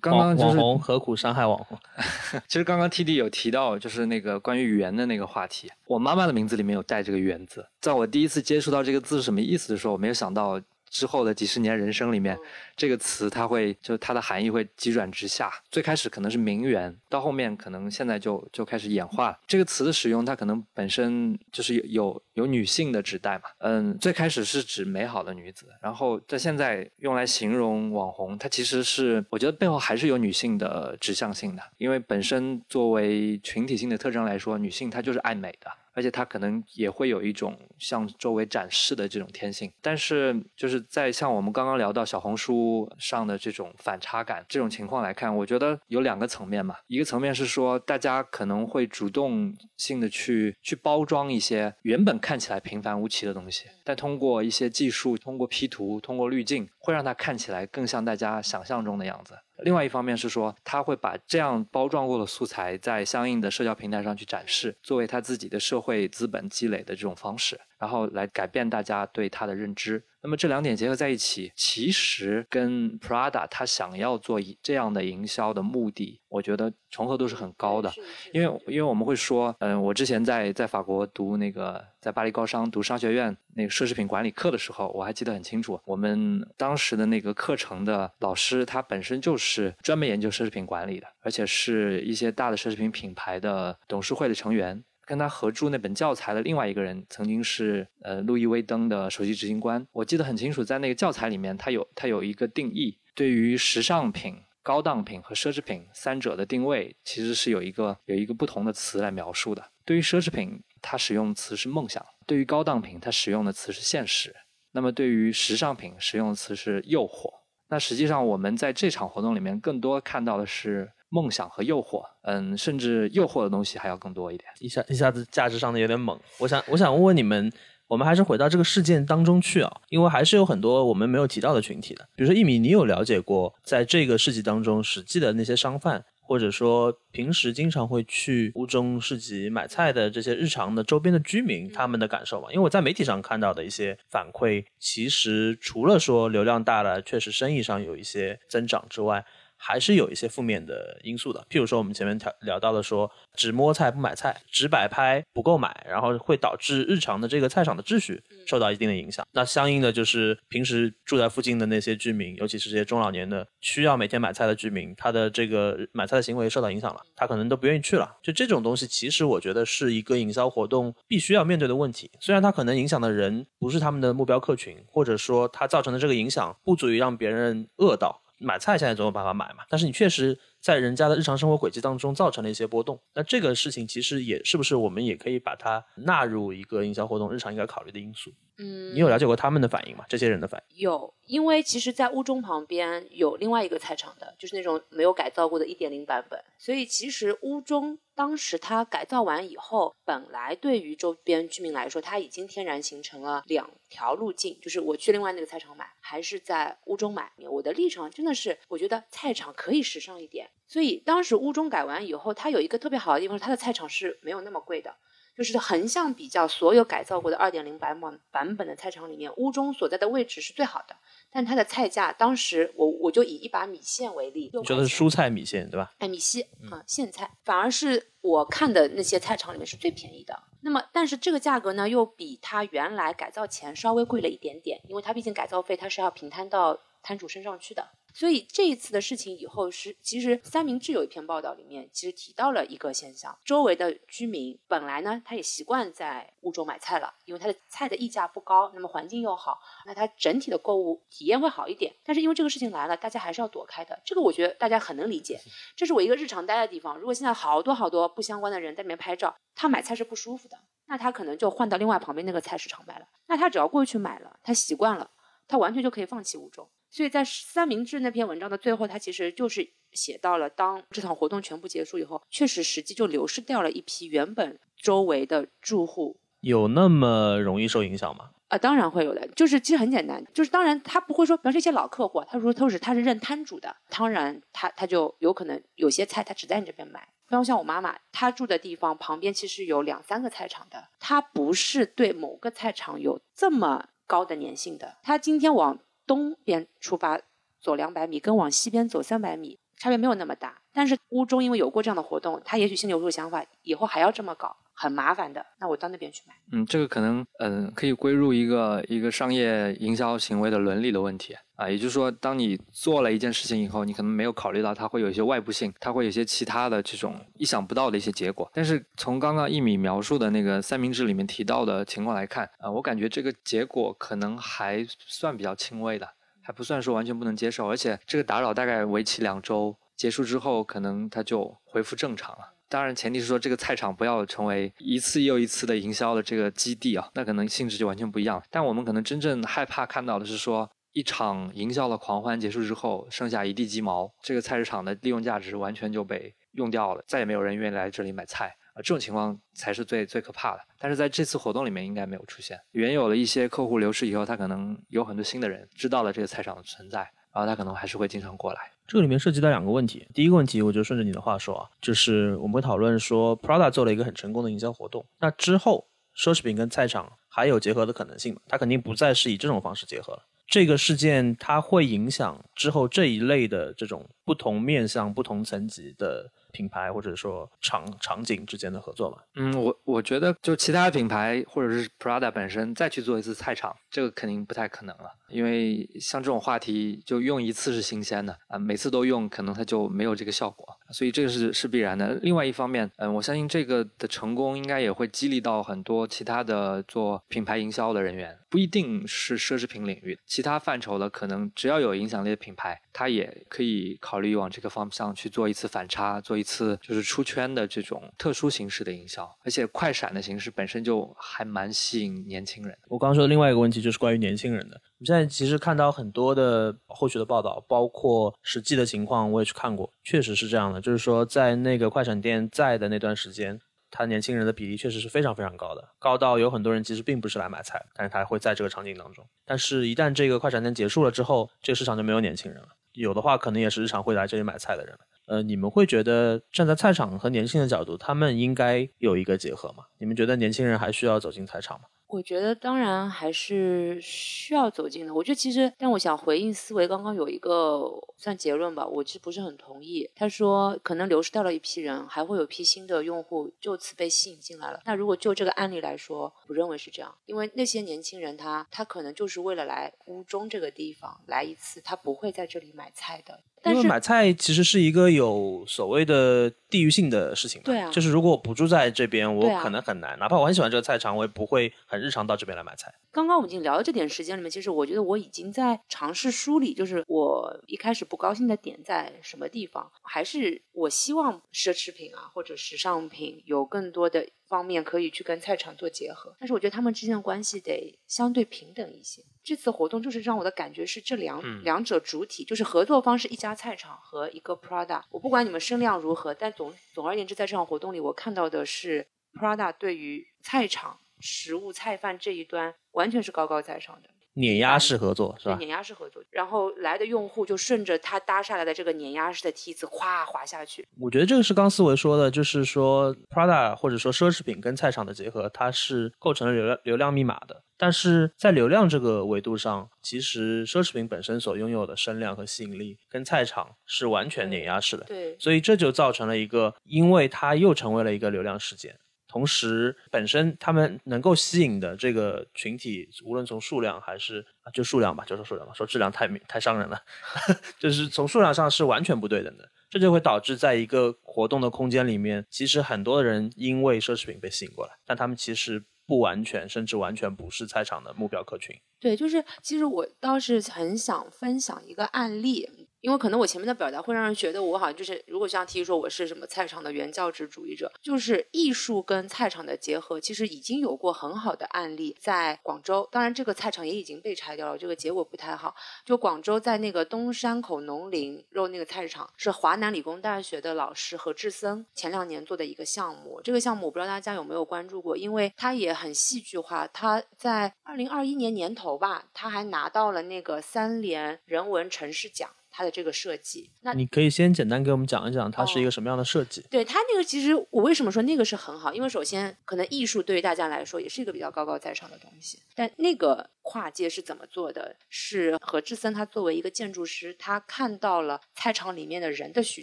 [0.00, 1.78] 刚刚就是网网红何苦伤害网红？
[2.46, 5.70] 其实刚刚 T D 有提到，就是那个关于圆的那个话题。
[5.86, 12.38] 我妈妈的名字里面有带这个圆字，在我第一次接触到这个字是什么意思的时候，我没有想到之后的几十年人生里面，
[12.78, 15.52] 这个词它会就它的含义会急转直下。
[15.70, 19.38] 最开始可能是名媛，到后面可能现在就就开始演化。
[19.46, 23.50] 这个词的使用，它可能本身就是有有有女性的指代嘛。
[23.58, 35.68] 嗯，最开始是指美好的女子，然后在现在用来形容网红，它其实是我觉得背后还是有女性的指向性的，因为本身作为群体性的特征来说，女性她就是爱美的。
[35.94, 42.54] 而且她可能也会有一种向周围展示的这种天性，但是就是在像我们刚刚聊到小红书
[42.98, 46.76] 上的这种反差感这种情况来看，我觉得有两个层面嘛。
[46.86, 59.34] 一个层面是说，大家可能会主动性的去去包装一些原本看起来平凡无奇的东西，但通过一些技术，通过 P 图，通过滤镜，会让它看起来更像大家想象中的样子。
[59.64, 70.02] 另外一方面是说，他会把这样包装过的素材在相应的社交平台上去展示，作为他自己的社会资本积累的这种方式，然后来改变大家对它的认知。
[70.20, 77.90] 那么这两点结合在一起，其实跟 Prada 它想要做这样的营销的目的，我觉得重合度是很高的。
[78.32, 94.82] 因为因为我们会说，嗯，我之前在在法国读那个在巴黎高商读商学院那个奢侈品管理课的时候，我还记得很清楚，我们当时的那个课程的老师他本身就是专门研究奢侈品管理的，而且是一些大的奢侈品品牌的董事会的成员。
[95.08, 99.86] 跟他合著那本教材的另外一个人，曾经是呃路易威登的首席执行官。
[99.90, 109.64] 我记得很清楚，在那个教材里面，他有他有一个定义，对于时尚品、高档品和奢侈品三者的定位，其实是有一个有一个不同的词来描述的。
[109.86, 114.36] 对于奢侈品，它使用的词是梦想；对于高档品，它使用的词是现实。
[114.72, 117.30] 那么对于时尚品，使用的词是诱惑。
[117.70, 120.92] 那实际上我们在这场活动里面，更多看到的是。
[121.10, 124.48] 梦想和诱惑，嗯，甚至诱惑的东西还要更多一点。
[124.60, 126.18] 一下一下子价值上的有点猛。
[126.38, 127.50] 我想我想问问你们，
[127.86, 132.06] 我们还是回到这个事件当中去啊，因为还是有很多我们没有提到的群体的。
[132.14, 142.48] 比如说一米，你有了解过在这个市集当中实际的那些商贩，或者说平时经常会去乌中市集买菜的这些日常的周边的居民他们的感受吗？
[142.50, 149.24] 因为我在媒体上看到的一些反馈，其实除了说流量大了，确实生意上有一些增长之外。
[149.58, 159.26] 还是有一些负面的因素的，譬如说我们前面聊聊到的，说只摸菜不买菜，只摆拍不购买，然后会导致日常的这个菜场的秩序受到一定的影响。
[159.32, 168.16] 那相应的就是平时住在附近的那些居民，尤其是这些中老年的需要每天买菜的居民，他的这个买菜的行为受到影响了，他可能都不愿意去了。
[168.22, 172.10] 就这种东西，其实我觉得是一个营销活动必须要面对的问题。
[172.20, 178.22] 虽然它可能影响的人不是他们的目标客群，或者说它造成的这个影响不足以让别人饿到。
[178.38, 183.00] 买菜现在总有办法买嘛，但是你确实在人家的日常生活轨迹当中造成了一些波动。
[183.14, 188.30] 那这个事情其实也是不是我们也可以把它纳入一个营销活动日常应该考虑的因素？
[188.58, 190.04] 嗯，你有了解过他们的反应吗？
[190.10, 190.82] 这些人的反应？
[190.82, 196.38] 有，因为其实，在屋中旁边有另外一个菜场的，就是那种没有改造过的一点零版本。
[196.58, 207.32] 所以其实屋中当时它改造完以后，本来对于周边居民来说，它已经天然形成了两条路径，就是我去另外那个菜场买，还是在屋中买。
[207.48, 210.50] 我的立场真的是，我觉得菜场可以时尚一点。
[210.66, 214.94] 所以当时乌中改完以后，它有一个特别好的地方，它的菜场是没有那么贵的。
[215.36, 220.96] 就是横向比较所有改造过的二点零版本版本的菜场里面，乌中所在的位置是最好的，
[221.30, 225.92] 但它的菜价当时我我就以一把米线为例，你说的是蔬菜米线对吧？
[225.98, 230.42] 哎，米线啊，苋菜，反而是我看的那些菜场里面是最便宜的。
[230.62, 237.88] 那么，但是这个价格呢，又比它原来改造前稍微贵了一点点，因为它毕竟改造费它是要平摊到摊主身上去的。
[238.18, 251.94] 所以这一次的事情以后是，其实三明治有一篇报道里面其实提到了一个现象，周围的居民本来呢他也习惯在乌州买菜了，因为他的菜的溢价不高，那么环境又好，那他整体的购物体验会好一点。
[252.02, 255.40] 但是因为这个事情来了，大家还是要躲开的，这个我觉得大家很能理解。
[255.76, 263.06] 这是我一个日常待的地方，如果现在好多好多不相关的人在里面拍照，他买菜是不舒服的，那他可能就换到另外旁边那个菜市场买了。
[263.28, 265.08] 那他只要过去买了，他习惯了，
[265.46, 266.68] 他完全就可以放弃乌州。
[266.90, 276.18] 所以在三明治那篇文章的最后，他其实就是写到了，当这场活动全部结束以后，确实实际就流失掉了一批原本周围的住户。
[276.40, 278.30] 有那么容易受影响吗？
[278.48, 279.28] 啊，当然会有的。
[279.36, 287.06] 就是其实很简单，就是当然他不会说，比方说一些老客户，他说都是他是认摊主的，当然他他就有可能有些菜他只在你这边买。
[287.28, 295.78] 比方像我妈妈，她住的地方旁边其实有两三个菜场的，她不是对某个菜场有这么高的粘性的，她今天往。
[296.08, 297.20] 东边出发
[297.60, 300.60] 走两百米，跟往西边走三百米差别没有那么大。
[300.72, 305.44] 但是屋中因为有过这样的活动，他也许心里有这个想法，以后还要这么搞，很麻烦的。
[305.60, 306.34] 那我到那边去买。
[306.52, 311.68] 嗯，这个可能嗯可以归入一个一个商业营销行为的伦理的问题啊。
[311.68, 318.50] 也就是说，当你做了一件事情以后，你可能没有考虑到它会有一些外部性，它会有一些其他的这种意想不到的一些结果。
[318.54, 326.08] 但是从刚刚一米描述的那个三明治里面提到的情况来看啊，我感觉这个结果可能还算比较轻微的，
[326.42, 327.68] 还不算说完全不能接受。
[327.68, 332.54] 而且这个打扰大概为期两周，结束之后可能它就恢复正常了。
[332.70, 338.42] 当然，前提是说这个菜场不要成为一次又一次的营销的这个基地啊，那可能性质就完全不一样。
[338.50, 350.60] 但我们可能真正害怕看到的是说，一场营销的狂欢结束之后，剩下一地鸡毛，这个菜市场的利用价值完全就被用掉了，再也没有人愿意来这里买菜啊，这种情况才是最最可怕的。
[350.78, 352.58] 但是在这次活动里面应该没有出现。
[352.72, 357.00] 原有的一些客户流失以后，他可能有很多新的人知道了这个菜场的存在，
[357.32, 358.60] 然后他可能还是会经常过来。
[358.86, 360.08] 这个里面涉及到两个问题。
[360.14, 368.40] 第一个问题，我就顺着你的话说啊，就是我们会讨论说，Prada 做了一个很成功的营销活动，那之后奢侈品跟菜场还有结合的可能性吗？
[368.48, 370.22] 它肯定不再是以这种方式结合了。
[370.48, 379.18] 这个事件它会影响之后这一类的这种不同面向、不同层级的品牌或者说场场景之间的合作吗？
[379.36, 385.14] 嗯，我我觉得就其他品牌或者是 Prada 本身再去做一次菜场，这个肯定不太可能了。
[385.28, 392.14] 因为像这种话题，就用一次是新鲜的啊，每次都用，可能它就没有这个效果，所以这个是是必然的。
[392.22, 412.76] 另外一方面，嗯，我相信这个的成功应该也会激励到很多其他的做品牌营销的人员，不一定是奢侈品领域，其他范畴的可能只要有影响力的品牌，它也可以考虑往这个方向去做一次反差，做一次就是出圈的这种特殊形式的营销，而且快闪的形式本身就还蛮吸引年轻人。
[412.88, 414.74] 我刚刚说的另外一个问题就是关于年轻人的。
[414.74, 420.80] 我们现在其实看到很多的后续的报道，包括实际的情况，我也去看过，确实是这样的。
[420.80, 429.26] 就是说，在那个快闪店在的那段时间，他年轻人的比例确实是非常非常高的，高到有很多人其实并不是来买菜，但是他会在这个场景当中。
[429.44, 432.68] 但是，一旦这个快闪店结束了之后，这个市场就没有年轻人了。
[432.92, 435.00] 有的话，可能也是日常会来这里买菜的人了。
[435.26, 439.84] 呃，你们会觉得站在菜场和年轻的角度，他们应该有一个结合吗？
[439.98, 441.86] 你们觉得年轻人还需要走进菜场吗？
[442.08, 445.12] 我觉得当然还是需要走进的。
[445.12, 450.08] 我觉得其实，但我想回应思维刚刚有一个算结论吧，我其实不是很同意。
[450.14, 454.80] 他说可能流失掉了一批人，还会有批新的用户就此被吸引进来了。
[454.86, 463.40] 那如果就这个案例来说，不认为是这样，因为那些年轻人他他可能就是为了来乌中这个地方来一次，他不会在这里买菜的。
[463.66, 471.98] 因为买菜其实是一个有所谓的地域性的事情，对啊，就是如果我不住在这边，我可能很难，哪怕我很喜欢这个菜场，我也不会很。
[471.98, 472.94] 很日常到这边来买菜。
[473.10, 489.22] 刚刚我们已经聊了这点时间里面，其实我觉得我已经在尝试梳理，就是我一开始不高兴的点在什么地方，还是我希望奢侈品啊或者时尚品有更多的方面可以去跟菜场做结合，但是我觉得他们之间的关系得相对平等一些。
[489.44, 495.02] 这次活动就是让我的感觉是这两、嗯两者主体就是合作方是一家菜场和一个 Prada。
[495.10, 504.10] 我不管你们声量如何，但总总而言之，在这场活动里，我看到的是 Prada 对于菜场、食物、菜贩这一端完全是高高在上的。
[504.38, 505.56] 碾压式合作是吧？
[505.56, 510.86] 对碾压式合作，然后来的用户就顺着他搭下来的这个碾压式的梯子，哗滑下去。
[511.00, 517.62] 我觉得这个是刚思维说的，就是说 Prada 或者说奢侈品跟菜场的结合，它是构成了流量流量密码的。
[517.80, 525.04] 但是在流量这个维度上，其实奢侈品本身所拥有的声量和吸引力，跟菜场是完全碾压式的。
[525.04, 528.98] 对，所以这就造成了一个，因为它又成为了一个流量事件，
[529.28, 537.00] 同时本身他们能够吸引的这个群体，无论从数量还是就数量吧，就说数量吧，说质量太太伤人了，
[537.78, 539.70] 就是从数量上是完全不对等的。
[539.90, 548.76] 这就会导致在一个活动的空间里面，其实很多人因为奢侈品被吸引过来，但他们其实不完全，甚至完全不是菜场的目标客群。
[549.00, 565.74] 对，就是其实我倒是很想分享一个案例，因为可能我前面的表达会让人觉得我好像就是，如果像提说我是什么菜场的原教旨主义者，就是艺术跟菜场的结合，其实已经有过很好的案例，在广州，当然这个菜场也已经被拆掉了，这个结果不太好。
[566.04, 573.40] 就广州在那个东山口农林肉那个菜市场，是华南理工大学的老师何志森前两年做的一个项目。
[573.42, 576.86] 这个项目我不知道大家有没有关注过，因为他也很戏剧化。
[576.88, 582.50] 他在二零二一年年头吧，他还拿到了那个三联人文城市奖。
[582.78, 586.64] 它的这个设计，那你可以先简单给我们讲一讲它是一个什么样的设计？
[586.70, 588.94] 对它那个其实我为什么说那个是很好？
[588.94, 594.94] 因为首先可能艺术对于大家来说也是一个比较高高在上的东西，但那个跨界是怎么做的？
[595.08, 599.82] 是何志森他作为一个建筑师，他看到了菜场里面的人的需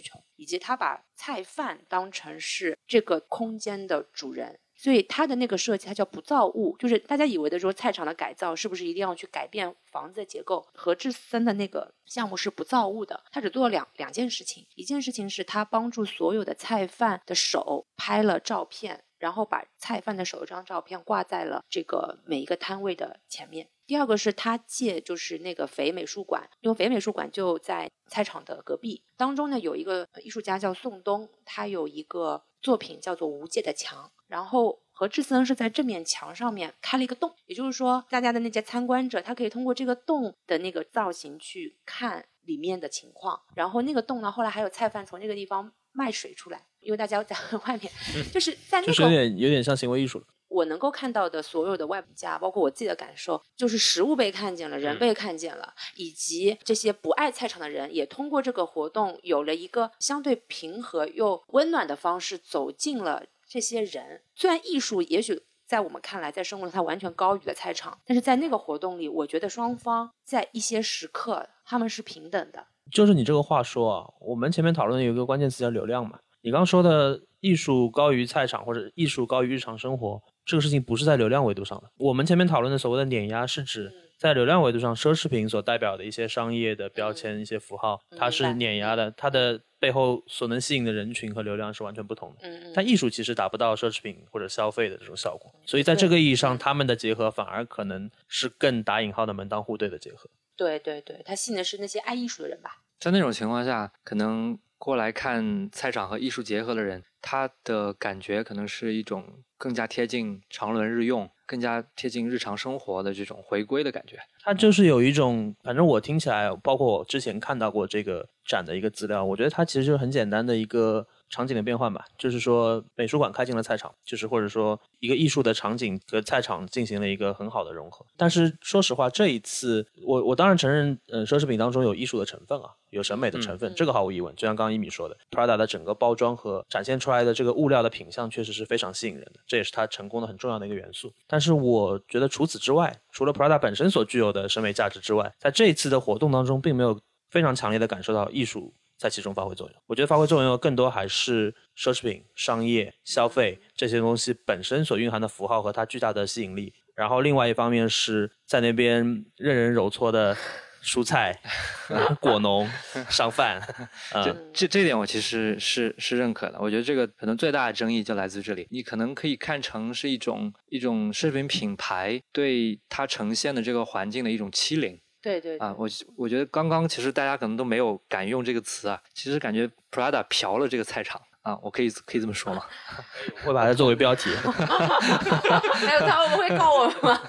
[0.00, 4.58] 求，以及他把菜贩当成是这个空间的主人。
[4.76, 10.66] 所以它的那个设计，它叫不造物，就是大家以为的说菜场的改造是不是一定要去改变房子的结构？
[10.74, 23.68] 何志森的那个项目是不造物的，他只做了两两件事情，一件事情是他帮助所有的菜贩的手拍了照片，然后把菜贩的手一张照片挂在了这个每一个摊位的前面。
[23.86, 34.04] 第二个是他借就是那个肥美术馆，因为肥美术馆就在菜场的隔壁，当中呢有一个艺术家叫宋冬，他有一个作品叫做《无界的墙》。
[34.26, 43.40] 然后何志森是在这面墙上面开了一个洞，也就是说，大家的那些参观者，他可以通过这个洞的那个造型去看里面的情况。
[43.54, 47.36] 然后那个洞呢，后来还有菜贩从这个地方卖水出来，因为大家在
[47.68, 47.92] 外面，
[48.34, 50.26] 就是在那就是有点有点像行为艺术了。
[50.48, 63.24] 我能够看到的所有的外部价，包括我自己的感受，就是食物被看见了，人被看见了，以及这些不爱菜场的人也通过这个活动有了一个相对平和又温暖的方式走进了。
[63.48, 72.66] 这些人虽然艺术也许在我们看来在生活中它完全高于了菜场，但是在那个活动里，我觉得双方在一些时刻他们是平等的。
[72.92, 76.18] 就是你这个话说啊，我们前面讨论有一个关键词叫流量嘛。
[76.42, 81.90] 你刚说的艺术高于菜场或者艺术高于日常生活，这个事情不是在流量维度上的。
[81.98, 83.92] 我们前面讨论的所谓的碾压是指。
[84.18, 92.48] 在流量维度上，奢侈品所代表的一些商业的标签、一些符号，它是碾压的，它的背后所能吸引的人群和流量是完全不同的。
[92.48, 100.30] 嗯但艺术其实达不到奢侈品或者消费的这种效果，所以在这个意义上，他们的结合反而可能是更打引号的门当户对的结合。
[100.56, 102.78] 对对对，他吸引的是那些爱艺术的人吧。
[102.98, 111.30] 在那种情况下，可能过来看菜场和艺术结合的人，他的感觉可能是一种更加贴近常伦日用。
[111.48, 128.04] 更加贴近日常生活的这种回归的感觉，它就是有一种，反正我听起来，包括我之前看到过这个展的一个资料，我觉得它其实就是很简单的一个场景的变换吧，就是说美术馆开进了菜场，就是或者说一个艺术的场景和菜场进行了一个很好的融合。
[128.16, 134.34] 但是说实话，这一次我我当然承认，呃，奢侈品当中有艺术的成分啊，有审美的成分，嗯、这个毫无疑问。
[134.36, 141.12] 就像刚刚一米说的，Prada 的整个包装和展现出来的这个物料的品相，确实是非常吸引人的，这也是它成功的很重要的一个元素。
[141.26, 146.98] 但是我觉得除此之外，除了 Prada 本身所具有的审美价值之外，在这一次的活动当中，并没有
[147.30, 149.82] 非常强烈的感受到艺术在其中发挥作用。
[149.86, 156.72] 我觉得发挥作用更多还是奢侈品、商业、消费这些东西本身所蕴含的符号和它巨大的吸引力。
[156.94, 160.34] 然后另外一方面是在那边任人揉搓的
[160.82, 161.38] 蔬菜、
[162.20, 162.66] 果农、
[163.10, 163.60] 商贩，
[164.24, 166.58] 这嗯，这这点我其实是是认可的。
[166.58, 168.66] 我觉得这个可能最大的争议就来自这里。
[168.70, 175.74] 你可能可以看成是一种一种奢侈品品牌对它呈现的这个环境的一种欺凌对对啊。
[175.76, 182.64] 我我觉得刚刚其实大家可能都没有敢用这个词啊，其实感觉 Prada 嫖了这个菜场啊，我可以可以这么说吗？
[183.44, 184.30] 会把它作为标题。
[184.38, 187.20] 还有他们会告我们吗？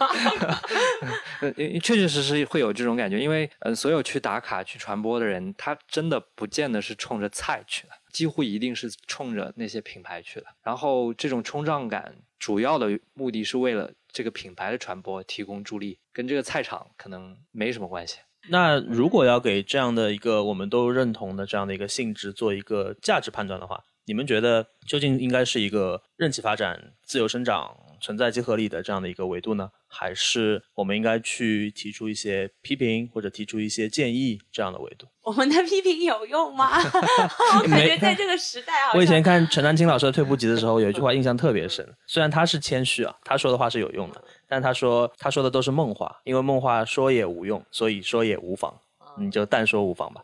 [1.82, 10.46] 确确实实会有这种感觉，因为呃，所有去打卡去传播的人，他真的不见得是冲着菜去的，几乎一定是冲着那些品牌去的。
[10.64, 18.18] 然后这种冲撞感，主要的目的是为了这个品牌的传播提供助力，跟这个菜场可能没什么关系。
[18.50, 35.08] 那如果要给这样的一个我们都认同的这样的一个性质做一个价值判断的话，你们觉得究竟应该是一个任其发展、自由生长、存在即合理的这样的一个维度呢，还是我们应该去提出一些批评或者提出一些建议这样的维度？
[35.24, 36.70] 我们的批评有用吗？
[36.80, 41.88] 我感觉在这个时代啊我以前看陈丹青老师的退步集的时候，有一句话印象特别深。
[42.06, 48.74] 虽然他是谦虚啊，他说的话是有用的，但他说他说的都是梦话，因为梦话说也无用，所以说也无妨。
[49.20, 50.22] 你就但说无妨吧。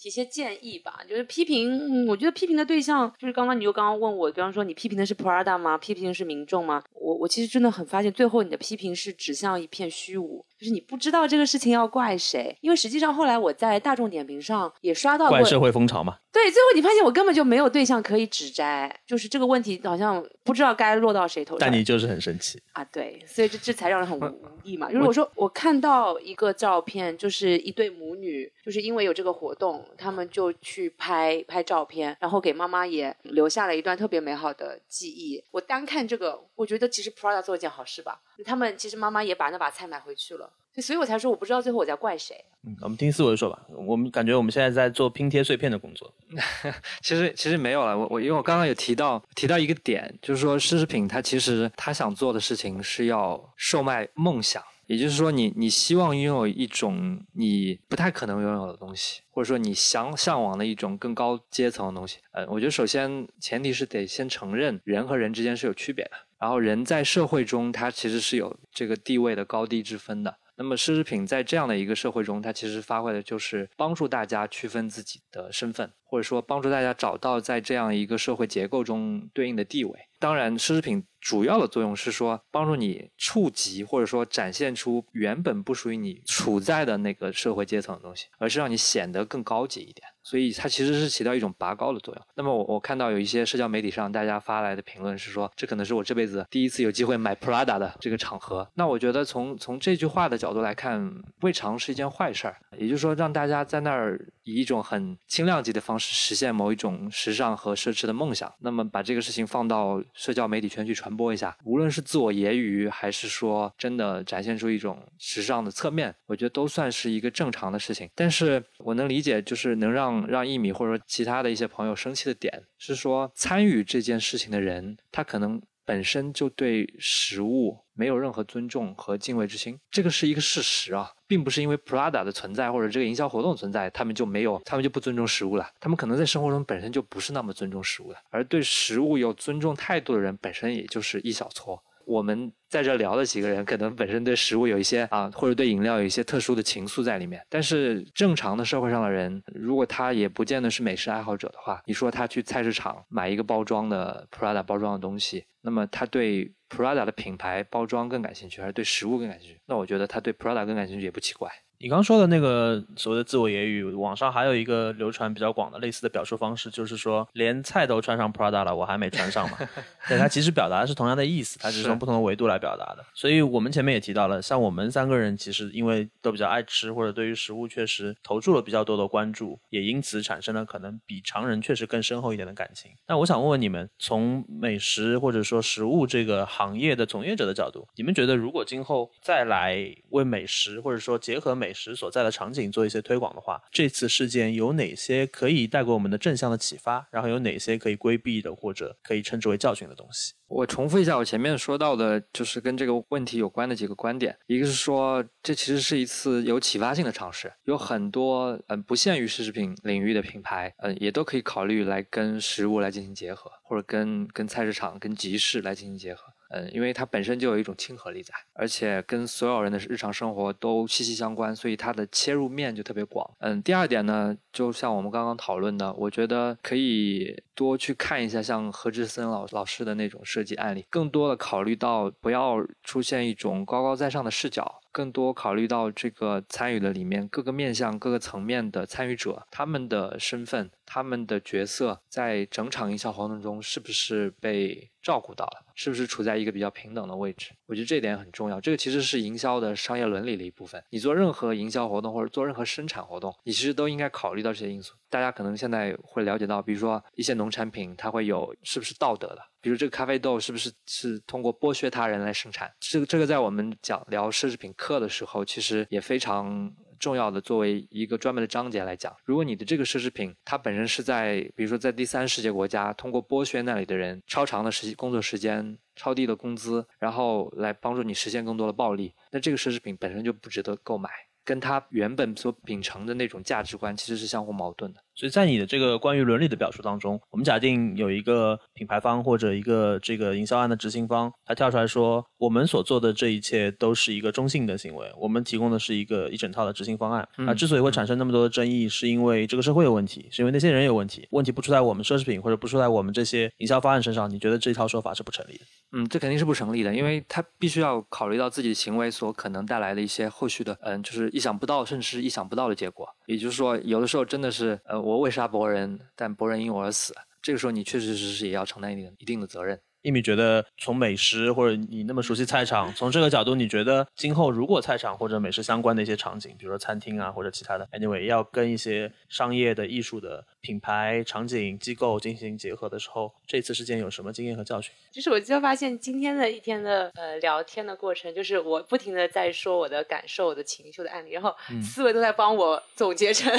[0.00, 5.76] 提些建议吧，就是批评，我觉得批评的对象就是刚刚你就刚刚问我，比方说你批评的是 Prada 吗？
[5.76, 6.82] 批评的是民众吗？
[6.94, 16.18] 我我其实真的很发现，最后你的批评是指向一片虚无，就是你不知道这个事情要怪谁，因为实际上后来我在大众点评上也刷到过怪，社会风潮嘛。
[16.30, 21.66] 对，最后你发现我根本就没有对象可以指摘，就是这个问题好像不知道该落到谁头上。
[21.66, 22.62] 但你就是很生气。
[22.72, 24.88] 啊，对，所以这这才让人很无力嘛。
[24.90, 35.42] 如果说我看到一个照片，就是一对母女，就是因为有这个活动，他们就去拍拍照片，然后给妈妈也留下了一段特别美好的记忆。
[35.50, 38.20] 我单看这个，我觉得其实 Prada 做一件好事吧。
[38.44, 42.42] 他们其实妈妈也把那把菜买回去了，所以我才说我不知道最后我在怪谁。
[42.62, 43.66] 嗯，我们听思维说吧。
[43.86, 46.14] 我们感觉我们现在在做拼贴碎片的工作。
[47.02, 62.18] 其实其实没有了，我我因为我刚刚有提到提到一个点，就是说奢侈品它其实它想做的事情是要售卖梦想，也就是说你你希望拥有一种你不太可能拥有的东西，或者说你想向往的一种更高阶层的东西。
[62.32, 70.38] 呃，我觉得首先前提是得先承认人和人之间是有区别的，然后人在社会中他其实是有这个地位的高低之分的。
[70.56, 79.96] 那么奢侈品在这样的一个社会中，它其实发挥的就是帮助大家区分自己的身份，或者说帮助大家找到在这样一个社会结构中对应的地位。
[80.18, 90.06] 当然，奢侈品主要的作用是说帮助你触及或者说展现出原本不属于你处在的那个社会阶层的东西，而是让你显得更高级一点。
[90.22, 92.22] 所以它其实是起到一种拔高的作用。
[92.34, 98.68] 那么我我看到有一些社交媒体上大家发来的评论是说，这可能是我这辈子第一次有机会买 Prada 的这个场合。
[98.74, 102.56] 那我觉得从从这句话的角度来看，未尝是一件坏事儿。
[102.76, 108.52] 也就是说，让大家在那儿以一种很轻量级的方式实现某一种时尚和奢侈的梦想。
[108.60, 118.08] 那么把这个事情放到社交媒体圈去传播一下，无论是自我揶揄，还是说真的展现出一种时尚的侧面，我觉得都算是一个正常的事情。
[118.14, 135.68] 但是我能理解，就是能让让一米或者说其他的一些朋友生气的点，是说参与这件事情的人，他可能本身就对食物没有任何尊重和敬畏之心，这个是一个事实啊，并不是因为 Prada 的存在或者这个营销活动存在，他们就没有，他们就不尊重食物了。
[135.80, 141.82] 他们可能在生活中本身就不是那么尊重食物的，而对食物有尊重态度的人，本身也就是一小撮。
[142.04, 147.44] 我们在这聊的几个人，可能本身对食物有一些啊，或者对饮料有一些特殊的情愫在里面。
[147.48, 159.60] 但是正常的社会上的人，如果他也不见得是美食爱好者的话，你说他去菜市场买一个包装的 Prada 包装的东西，那么他对 Prada 的品牌包装更感兴趣，还是对食物更感兴趣？
[159.66, 161.50] 那我觉得他对 Prada 更感兴趣也不奇怪。
[161.82, 169.56] 你刚说的那个所谓的自我揶揄，网上还有一个流传比较广的类似的表述方式，就是说连菜都穿上 Prada 了，我还没穿上嘛。
[170.06, 173.06] 对，它其实表达的是同样的意思，它只是从不同的维度来表达的。
[173.14, 182.90] 所以我们前面也提到了，像我们三个人其实因为都比较爱吃，或者对于食物确实投注了比较多的关注，也因此产生了可能比常人确实更深厚一点的感情。
[183.08, 189.78] 那我想问问你们，从美食或者说食物这个行业的从业者的角度，你们觉得如果今后再来
[190.10, 197.06] 为美食或者说结合美美食所在的场景做一些推广的话，这次事件有哪些可以带给我们的正向的启发？
[197.12, 200.32] 然后有哪些可以规避的或者可以称之为教训的东西？
[200.48, 204.36] 我重复一下我前面说到的，就是跟这个问题有关的几个观点。
[204.48, 216.24] 一个是说，这其实是一次有启发性的尝试，有很多嗯、呃不限于奢侈品领域的品牌，嗯、也都可以考虑来跟食物来进行结合，或者跟跟菜市场、跟集市来进行结合。
[216.50, 223.28] 嗯，因为它本身就有一种亲和力在，而且跟所有人的日常生活都息息相关，所以它的切入面就特别广。
[223.38, 234.79] 嗯，第二点呢，就像我们刚刚讨论的，我觉得可以多去看一下像何志森老老师的那种设计案例，更多的考虑到不要出现一种高高在上的视角。
[234.92, 245.64] 更多考虑到这个参与的里面各个面向、各个层面的参与者，他们的身份、他们的角色，在整场营销活动中是不是被照顾到了？
[245.74, 247.52] 是不是处在一个比较平等的位置？
[247.70, 248.60] 我觉得这点很重要。
[248.60, 250.82] 这个其实是营销的商业伦理的一部分。
[250.90, 254.92] 你做任何营销活动或者做任何生产活动，你其实都应该考虑到这些因素。
[255.08, 259.38] 大家可能现在会了解到，比如说一些农产品，它会有是不是道德的？
[259.60, 262.68] 比如这个咖啡豆是不是是通过剥削他人来生产？
[262.80, 266.74] 这个这个在我们讲聊奢侈品课的时候，其实也非常。
[267.00, 281.10] 重要的作为一个专门的章节来讲，如果你的这个奢侈品它本身是在，比如说在第三世界国家，通过剥削那里的人超长的时工作时间、超低的工资，然后来帮助你实现更多的暴利，那这个奢侈品本身就不值得购买，
[281.44, 285.04] 跟它原本所秉承的那种价值观其实是相互矛盾的。
[285.20, 297.28] 所以在你的这个关于伦理的表述当中，我们假定有一个品牌方或者一个这个营销案的执行方，他跳出来说，我们所做的这一切都是一个中性的行为，我们提供的是一个一整套的执行方案。
[297.46, 301.28] 啊，之所以会产生那么多的争议，是因为这个社会有问题，是因为那些人有问题。
[301.32, 305.64] 问题不出在我们奢侈品或者不出在我们这些营销方案身上，你觉得这一套说法是不成立的？
[305.92, 313.06] 嗯，这肯定是不成立的，因为他必须要考虑到自己行为所可能带来的一些后续的，嗯，就是意想不到甚至是意想不到的结果。
[313.26, 315.98] 也就是说，有的时候真的是，呃，我为杀博人？
[316.14, 319.80] 但博人因我而死，这个时候你确确实实也要承担一定一定的责任。
[320.02, 334.90] 一米觉得，从美食或者你那么熟悉菜场，从这个角度，你觉得今后如果菜场或者美食相关的一些场景，比如说餐厅啊或者其他的，anyway，要跟一些商业的艺术的品牌、场景、机构进行结合的时候，这次事件有什么经验和教训？
[335.12, 343.52] 就是我就发现今天的一天的呃聊天的过程，就是我不停的在说我的感受、我的情绪的案例，然后思维都在帮我总结成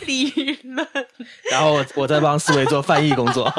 [0.00, 0.30] 理
[0.62, 0.86] 论，
[1.50, 3.50] 然后我在帮思维做翻译工作。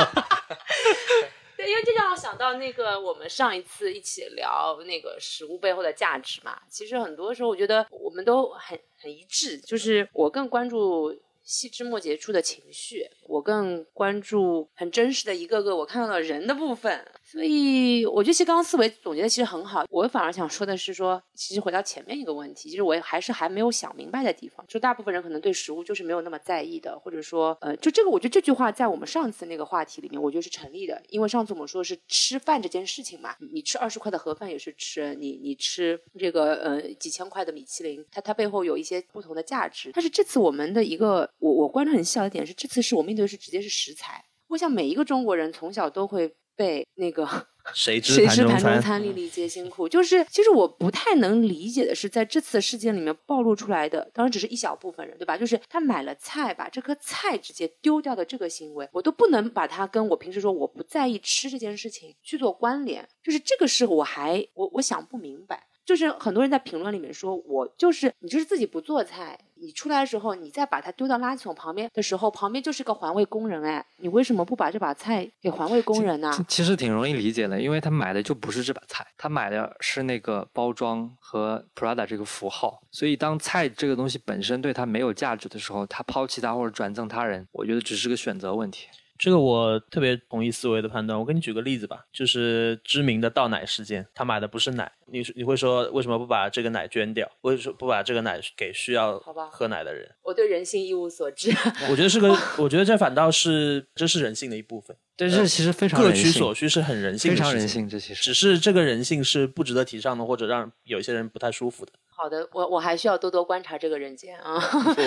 [1.56, 6.58] 对，因为这让我想到那个我们上一次一起聊那个食物背后的价值嘛。
[6.70, 17.04] 其实很多时候，我觉得我们都很很一致，就是我更关注细枝末节处的情绪，我更关注很真实的一个个我看到的人的部分。
[17.30, 46.34] 所以我觉得其实刚刚思维总结的其实很好，我反而想说的是说，其实回到前面一个问题，就是我还是还没有想明白的地方，就大部分人可能对食物就是没有那么在意的，或者说，呃，就这个，我觉得这句话在我们上次那个话题里面，我觉得是成立的，因为上次我们说的是吃饭这件事情嘛，你吃二十块的盒饭也是吃，你你吃这个呃几千块的米其林，它它背后有一些不同的价值，但是这次我们的一个我我观察很小的点是，这次是我面对的是直接是食材，我想每一个中国人从小都会。
[46.58, 47.26] 被那个
[47.74, 49.88] 谁知谁知盘中餐， 粒粒皆辛苦。
[49.88, 55.38] 就是，其实我不太能理解的是，在这次事件里面暴露出来的，当然只是一小部分人，对吧？
[55.38, 63.08] 就是他买了菜，把这颗菜直接丢掉的这个行为，我都不能把它跟我平时说我不在意吃这件事情去做关联。
[63.24, 65.68] 就是这个事我还我我想不明白。
[65.86, 76.32] 就是很多人在评论里面说，我就是你，就是自己不做菜，你出来的时候，你再把它丢到垃圾桶旁边的时候，旁边就是个环卫工人，哎，你为什么不把这把菜给环卫工人呢？
[76.48, 88.88] 其实挺容易理解的，因为他买的就不是这把菜，他买的是那个包装和 Prada 这个符号，所以当菜这个东西本身对他没有价值的时候，他抛弃它或者转赠他人，我觉得只是个选择问题。
[89.18, 91.18] 这个我特别同意思维的判断。
[91.18, 97.30] 我给你举个例子吧，就是知名的倒奶事件，他买的不是奶，你你会说为什么不把这个奶捐掉？
[97.42, 99.20] 为什么不把这个奶给需要
[99.52, 100.10] 喝奶的人？
[100.24, 101.50] 我对人性一无所知。
[101.90, 104.96] 我觉得是个，我觉得这反倒是这是人性的一部分。
[105.16, 107.90] 对，这其实非常各取所需是很人性，非常人性。
[107.90, 111.92] 这其实只是这个人性是不值得提倡的，或者让有些人不太舒服的。
[112.18, 114.60] 好的，我我还需要多多观察这个人间啊。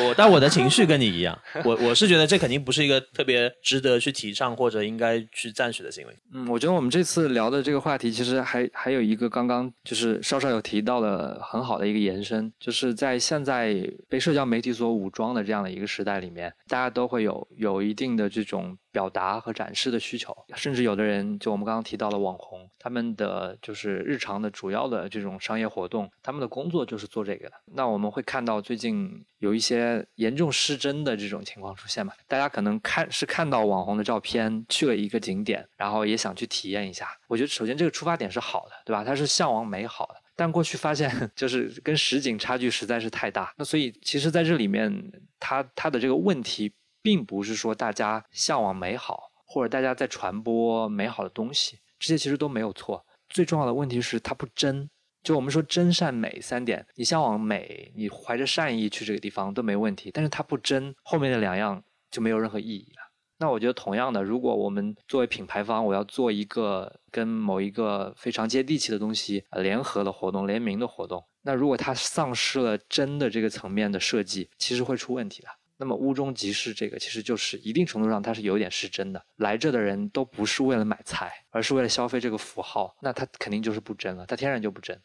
[0.07, 1.37] 我但我的情绪跟你一样，
[1.67, 6.17] 我我是觉得这肯定不是一个特别值得去提倡或者应该去赞许的行为。
[6.33, 13.75] 嗯，我觉得我们这次聊的这个话题，其实还还有一个刚刚就是稍稍有提到了很好的一个延伸，就是在现在
[14.09, 18.79] 被社交媒体所武装的这样的一个时代里面，大家都会有有一定的这种。
[18.93, 27.57] 表达和展示的需求，甚至有的人，就我们刚刚提到了网红，他们的就是日常的主要的这种商业活动，他们的工作就是是做这个的。
[27.73, 32.13] 那我们会看到最近有一些严重失真的这种情况出现嘛？
[32.29, 37.09] 大家可能看是看到网红的照片，去了一个景点，然后也想去体验一下。
[37.27, 39.03] 我觉得首先这个出发点是好的，对吧？
[39.03, 43.53] 他是向往美好的，但过去发现 就是跟实景差距实在是太大。
[43.57, 46.73] 那所以其实在这里面，他他的这个问题。
[47.03, 53.07] 并不是说大家向往美好，或者大家在传播美好的东西，这些其实都没有错。
[53.31, 54.91] 最重要的问题是它不真。
[55.23, 63.11] 就我们说真善美三点，你向往美，你怀着善意去这个地方都没问题，但是它不真，后面的两样就没有任何意义了。
[63.39, 75.49] 那我觉得同样的，如果我们作为品牌方，我要做一个跟某一个非常接地气的东西联合的活动、联名的活动，那如果它丧失了真的这个层面的设计，其实会出问题的。
[75.79, 85.01] 那么屋中集市这个其实就是一定程度上它是有点失真的，来这的人都不是为了买菜，而是为了消费这个符号，那它肯定就是不真了，它天然就不真。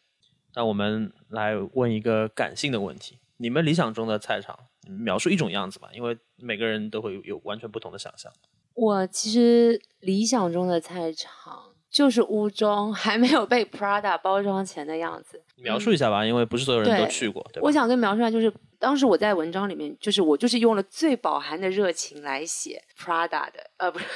[0.56, 8.32] 那我们来问一个感性的问题：你们理想中的菜场，描述一种样子吧，因为每个人都会有完全不同的想象。
[8.72, 15.42] 我其实理想中的菜场就是屋中还没有被 Prada 包装前的样子。
[15.56, 17.46] 描述一下吧，因为不是所有人都去过？
[17.60, 24.06] 我想跟描述一下，就是当时我在文章里面，就是我就是用了最饱含的热情来写 Prada 的，呃，不是，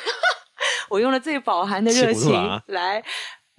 [0.88, 2.32] 我用了最饱含的热情
[2.66, 3.03] 来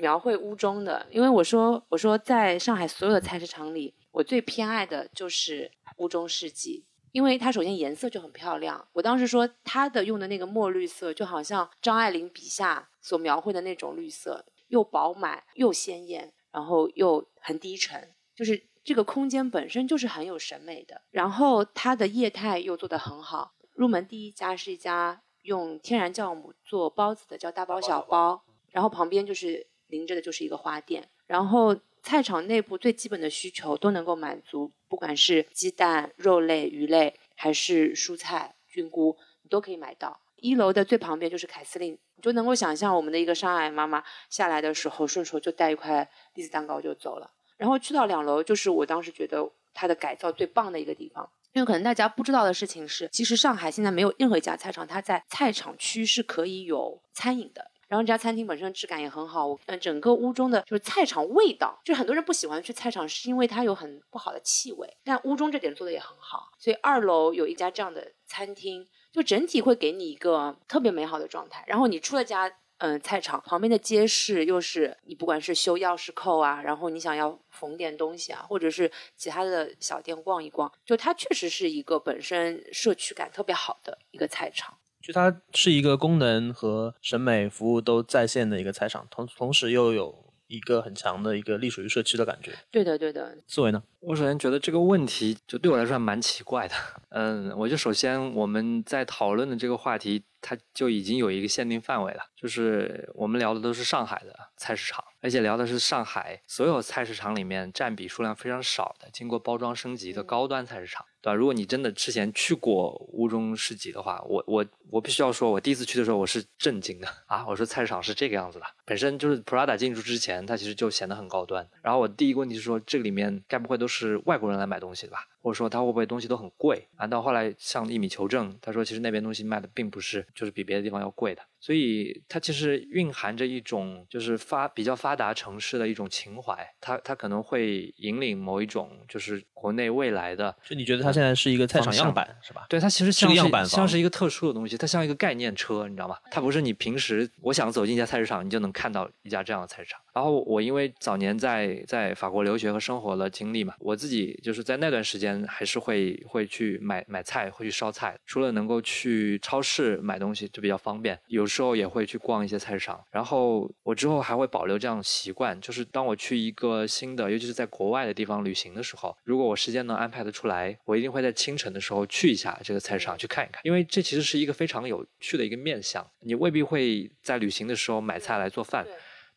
[0.01, 6.85] 描绘屋中的，因为我说我说在上海所有的菜市场里，我最偏爱的就是屋中世纪。
[7.13, 21.01] 因为它首先颜色就很漂亮，我当时说它的用的那个墨绿色，就好像张爱玲笔下所描绘的那种绿色，又饱满又鲜艳，然后又很低沉，就是这个空间本身就是很有审美的。
[21.09, 40.21] 然后它的业态又做得很好，入门第一家是一家用天然酵母做包子的，叫大包小包，然后旁边就是临着的就是一个花店，然后菜场内部最基本的需求都能够满足，不管是鸡蛋、肉类、鱼类，还是蔬菜、菌菇，你都可以买到。
[40.37, 47.29] 一楼的最旁边就是凯司令，你就能够想象我们的一个上海妈妈下来的时候，顺手就带一块栗子蛋糕就走了。
[47.57, 51.29] 然后去到两楼，就是我当时觉得它的改造最棒的一个地方。
[51.53, 57.69] 因为可能大家不知道的事情是，其实上海现在没有任何一家菜场，它在菜场区是可以有餐饮的。
[57.91, 64.89] 然后这家餐厅本身质感也很好，嗯，整个屋中的就是菜场味道，就很多人不喜欢去菜场，是因为它有很不好的气味。
[65.03, 71.65] 但屋中这点做的也很好，所以二楼有一家这样的餐厅，就整体会给你一个特别美好的状态。
[71.67, 84.77] 然后你出了家，嗯、菜场旁边的街市又是你不管是修钥匙扣啊，然后你想要缝点东西啊，或者是其他的小店逛一逛，就它确实是一个本身社区感特别好的一个菜场。
[85.01, 92.51] 就它是一个功能和审美服务都在线的一个菜场，同同时又有一个很强的一个隶属于社区的感觉。
[92.69, 93.81] 对的，对的，思维呢？
[94.01, 96.75] 我首先觉得这个问题就对我来说还蛮奇怪的。
[97.09, 111.35] 嗯，我就首先我们在讨论的这个话题，它就已经有一个限定范围了，就是我们聊的都是上海的菜市场，而且聊的是上海所有菜市场里面占比数量非常少的、经过包装升级的高端菜市场，对吧？
[111.35, 117.45] 如果你真的之前去过乌中市集的话，我我我必须要说，我第一次去的时候我是震惊的啊！
[117.47, 121.67] 我说菜市场是这个样子的，本身就是 Prada 进驻之前，它其实就显得很高端。
[121.81, 125.27] 然后我第一个问题是说，这个里面该不会都是外国人来买东西的吧？
[125.41, 127.07] 或者说他会不会东西都很贵啊？
[127.07, 142.65] 到后来向一米求证，他说其实那边东西卖的并不是就是比别的地方要贵的，所以它其实蕴含着一种就是发比较发达城市的一种情怀，它它可能会引领某一种就是国内未来的就你觉得它现在是一个菜场样板是吧？
[142.69, 146.17] 对，它其实像样板房像是一个特殊的东西，它像一个概念车，你知道吗？
[146.29, 149.99] 它不是你平时我想走进一家菜市场，你就能看到一家这样的菜市场。
[150.13, 158.17] 然后我因为早年在在法国留学和生活的经历嘛，我自己就是在那段时间还是会会去买买菜，会去烧菜。
[158.25, 163.03] 除了能够去超市买东西就比较方便，有时候也会去逛一些菜市场。
[163.11, 176.05] 然后我之后还会保留这样习惯，就是当我去一个新的，尤其是在国外的地方旅行的时候，如果我时间能安排得出来，我一定会在清晨的时候去一下这个菜市场去看一看，因为这其实是一个非常有趣的一个面向。
[176.21, 178.85] 你未必会在旅行的时候买菜来做饭。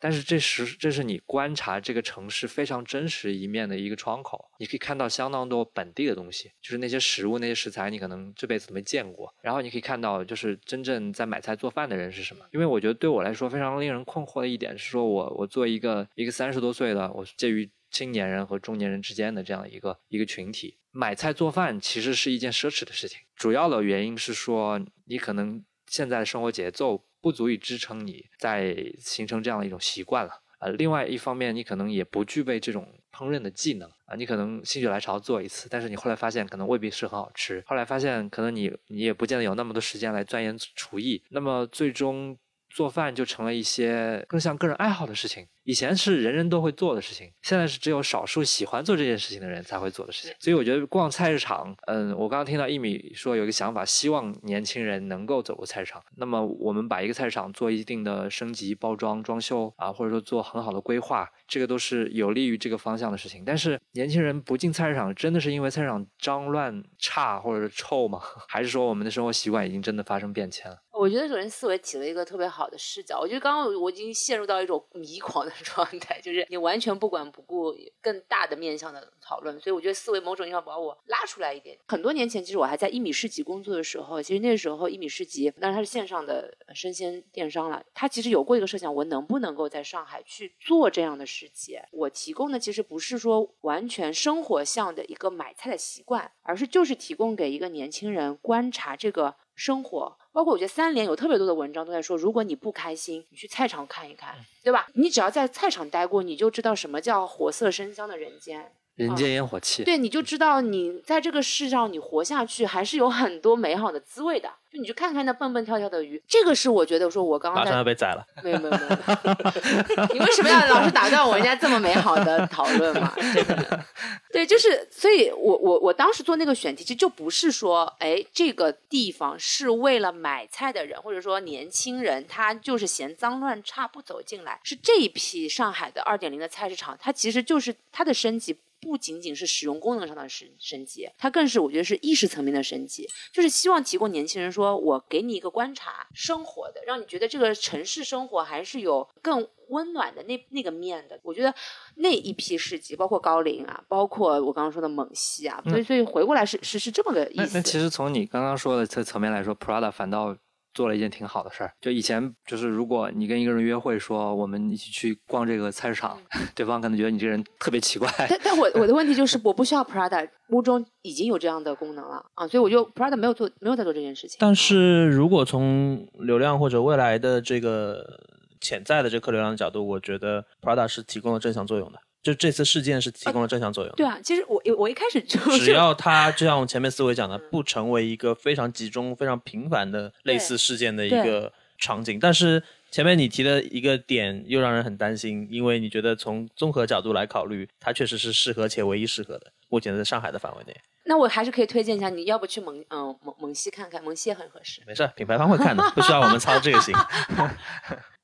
[0.05, 9.33] 但是这时这是你观察这个城市非常真实一面的一个窗口，你可以看到相当多本地的东西，就是那些食物、那些食材，你可能这辈子都没见过。
[9.41, 12.45] 然后你可以看到，就是真正在买菜做饭的人是什么。
[12.53, 23.21] 因为我觉得对我来说非常令人困惑的一点是，说我我作为一个一个三十多岁的，我介于青年人和中年人之间的这样一个一个群体，买菜做饭其实是一件奢侈的事情。
[23.35, 30.43] 主要的原因是说，你可能现在的生活节奏不足以支撑你在形成这样的一种习惯了。
[30.59, 42.37] 呃，另外一方面，你可能也不具备这种烹饪的技能啊，你可能心血来潮做一次，但是你后来发现可能未必是很好吃，后来发现可能你你也不见得有那么多时间来钻研厨艺，那么最终
[42.75, 45.47] 做饭就成了一些更像个人爱好的事情。
[45.63, 50.35] 以前是人人都会做的事情，现在是只有少数喜欢做这件事情的人才会做的事情。
[50.39, 56.03] 所以我觉得逛菜市场，嗯，我刚刚听到一米说有一个想法，希望年轻人能够走过菜市场。
[56.17, 63.43] 那么我们把一个菜市场做一定的升级、包装、装修啊，或者说做很好的规划，这个都是有利于这个方向的事情。
[63.45, 68.21] 但是年轻人不进菜市场，真的是因为菜市场脏乱差或者是臭吗？
[68.47, 70.77] 还是说我们的生活习惯已经真的发生变迁了？
[70.97, 73.19] 我觉得首先思维起了一个特别好的视角。
[73.19, 79.59] 我觉得刚刚我已经陷入到一种 迷狂的状态，就是你完全不管不顾更大的面向的讨论。
[79.59, 81.77] 所以我觉得思维某种意义上把我拉出来一点。
[81.87, 91.77] 很多年前，其实我还在一米市集工作的时候，其实那时候一米市集，但是它是线上的生鲜电商了，它其实有过一个设想，我能不能够在上海去做这样的市集？
[91.91, 100.17] 我提供的其实不是说完全生活向的一个买菜的习惯，而是就是提供给一个年轻人观察这个生活。
[100.35, 104.85] 包括我觉得三联有特别多的文章都在说，如果你不开心，你去菜场看一看，对吧？
[104.95, 108.73] 你只要在菜场待过，你就知道什么叫活色生香的人间。
[108.95, 114.51] 人间烟火气，对，你就知道你在这个世上你活下去还是有很多美好的滋味的。
[114.75, 118.27] 就你去看看那蹦蹦跳跳的鱼，这个是我觉得说我刚刚马上要被宰了。
[118.43, 123.13] 没有没有没有，你为什么要老是打断我人家这么美好的讨论嘛？
[123.15, 123.85] 真的，
[124.33, 138.59] 对，就是所以，我我我当时做那个选题，其实就不是说，哎，这个地方是为了买菜的人，或者说年轻人，他就是嫌脏乱差不走进来，是这一批上海的二点零的菜市场，它其实就是它的升级。
[138.85, 151.19] 不仅仅是使用功能上的升升级，它更是我觉得是意识层面的升级，就是希望提供年轻人说，我给你一个观察生活的，让你觉得这个城市生活还是有更温暖的那那个面的。
[151.23, 151.51] 我觉得
[151.95, 157.57] 那一批市集，包括高陵啊，包括我刚刚说的蒙西啊，所以所以回过来是是是这么个意思。
[157.57, 160.37] 那其实从你刚刚说的这层面来说，Prada 反倒。
[160.75, 166.21] 做了一件挺好的事儿，就以前就是如果你跟一个人约会，说我们一起去逛这个菜市场，
[166.53, 168.07] 对方可能觉得你这个人特别奇怪。
[168.29, 174.37] 但但我我的问题就是我不需要 Prada，屋中已经有这样的功能了啊，所以我就 Prada 没有做，没有在做这件事情。
[174.39, 178.19] 但是如果从流量或者未来的这个
[178.59, 181.99] 潜在的这客流量的角度，我觉得 Prada 是提供了正向作用的。
[182.25, 183.93] 就这次事件是提供了正向作用。
[183.95, 192.19] 对啊，其实我我一开始就只要它就像我前面思维讲的，不成为一个非常集中、非常频繁的类似事件的一个场景。
[192.19, 200.75] 但是前面你提的一个点又让人很担心，因为你觉得从综合角度来考虑，它确实是适合且唯一适合的，目前在上海的范围内。
[201.03, 204.81] 那我还是可以推荐一下，你要不去蒙嗯蒙蒙西看看，蒙西也很合适。
[204.87, 206.91] 没事，品牌方会看的，不需要我们操这个心。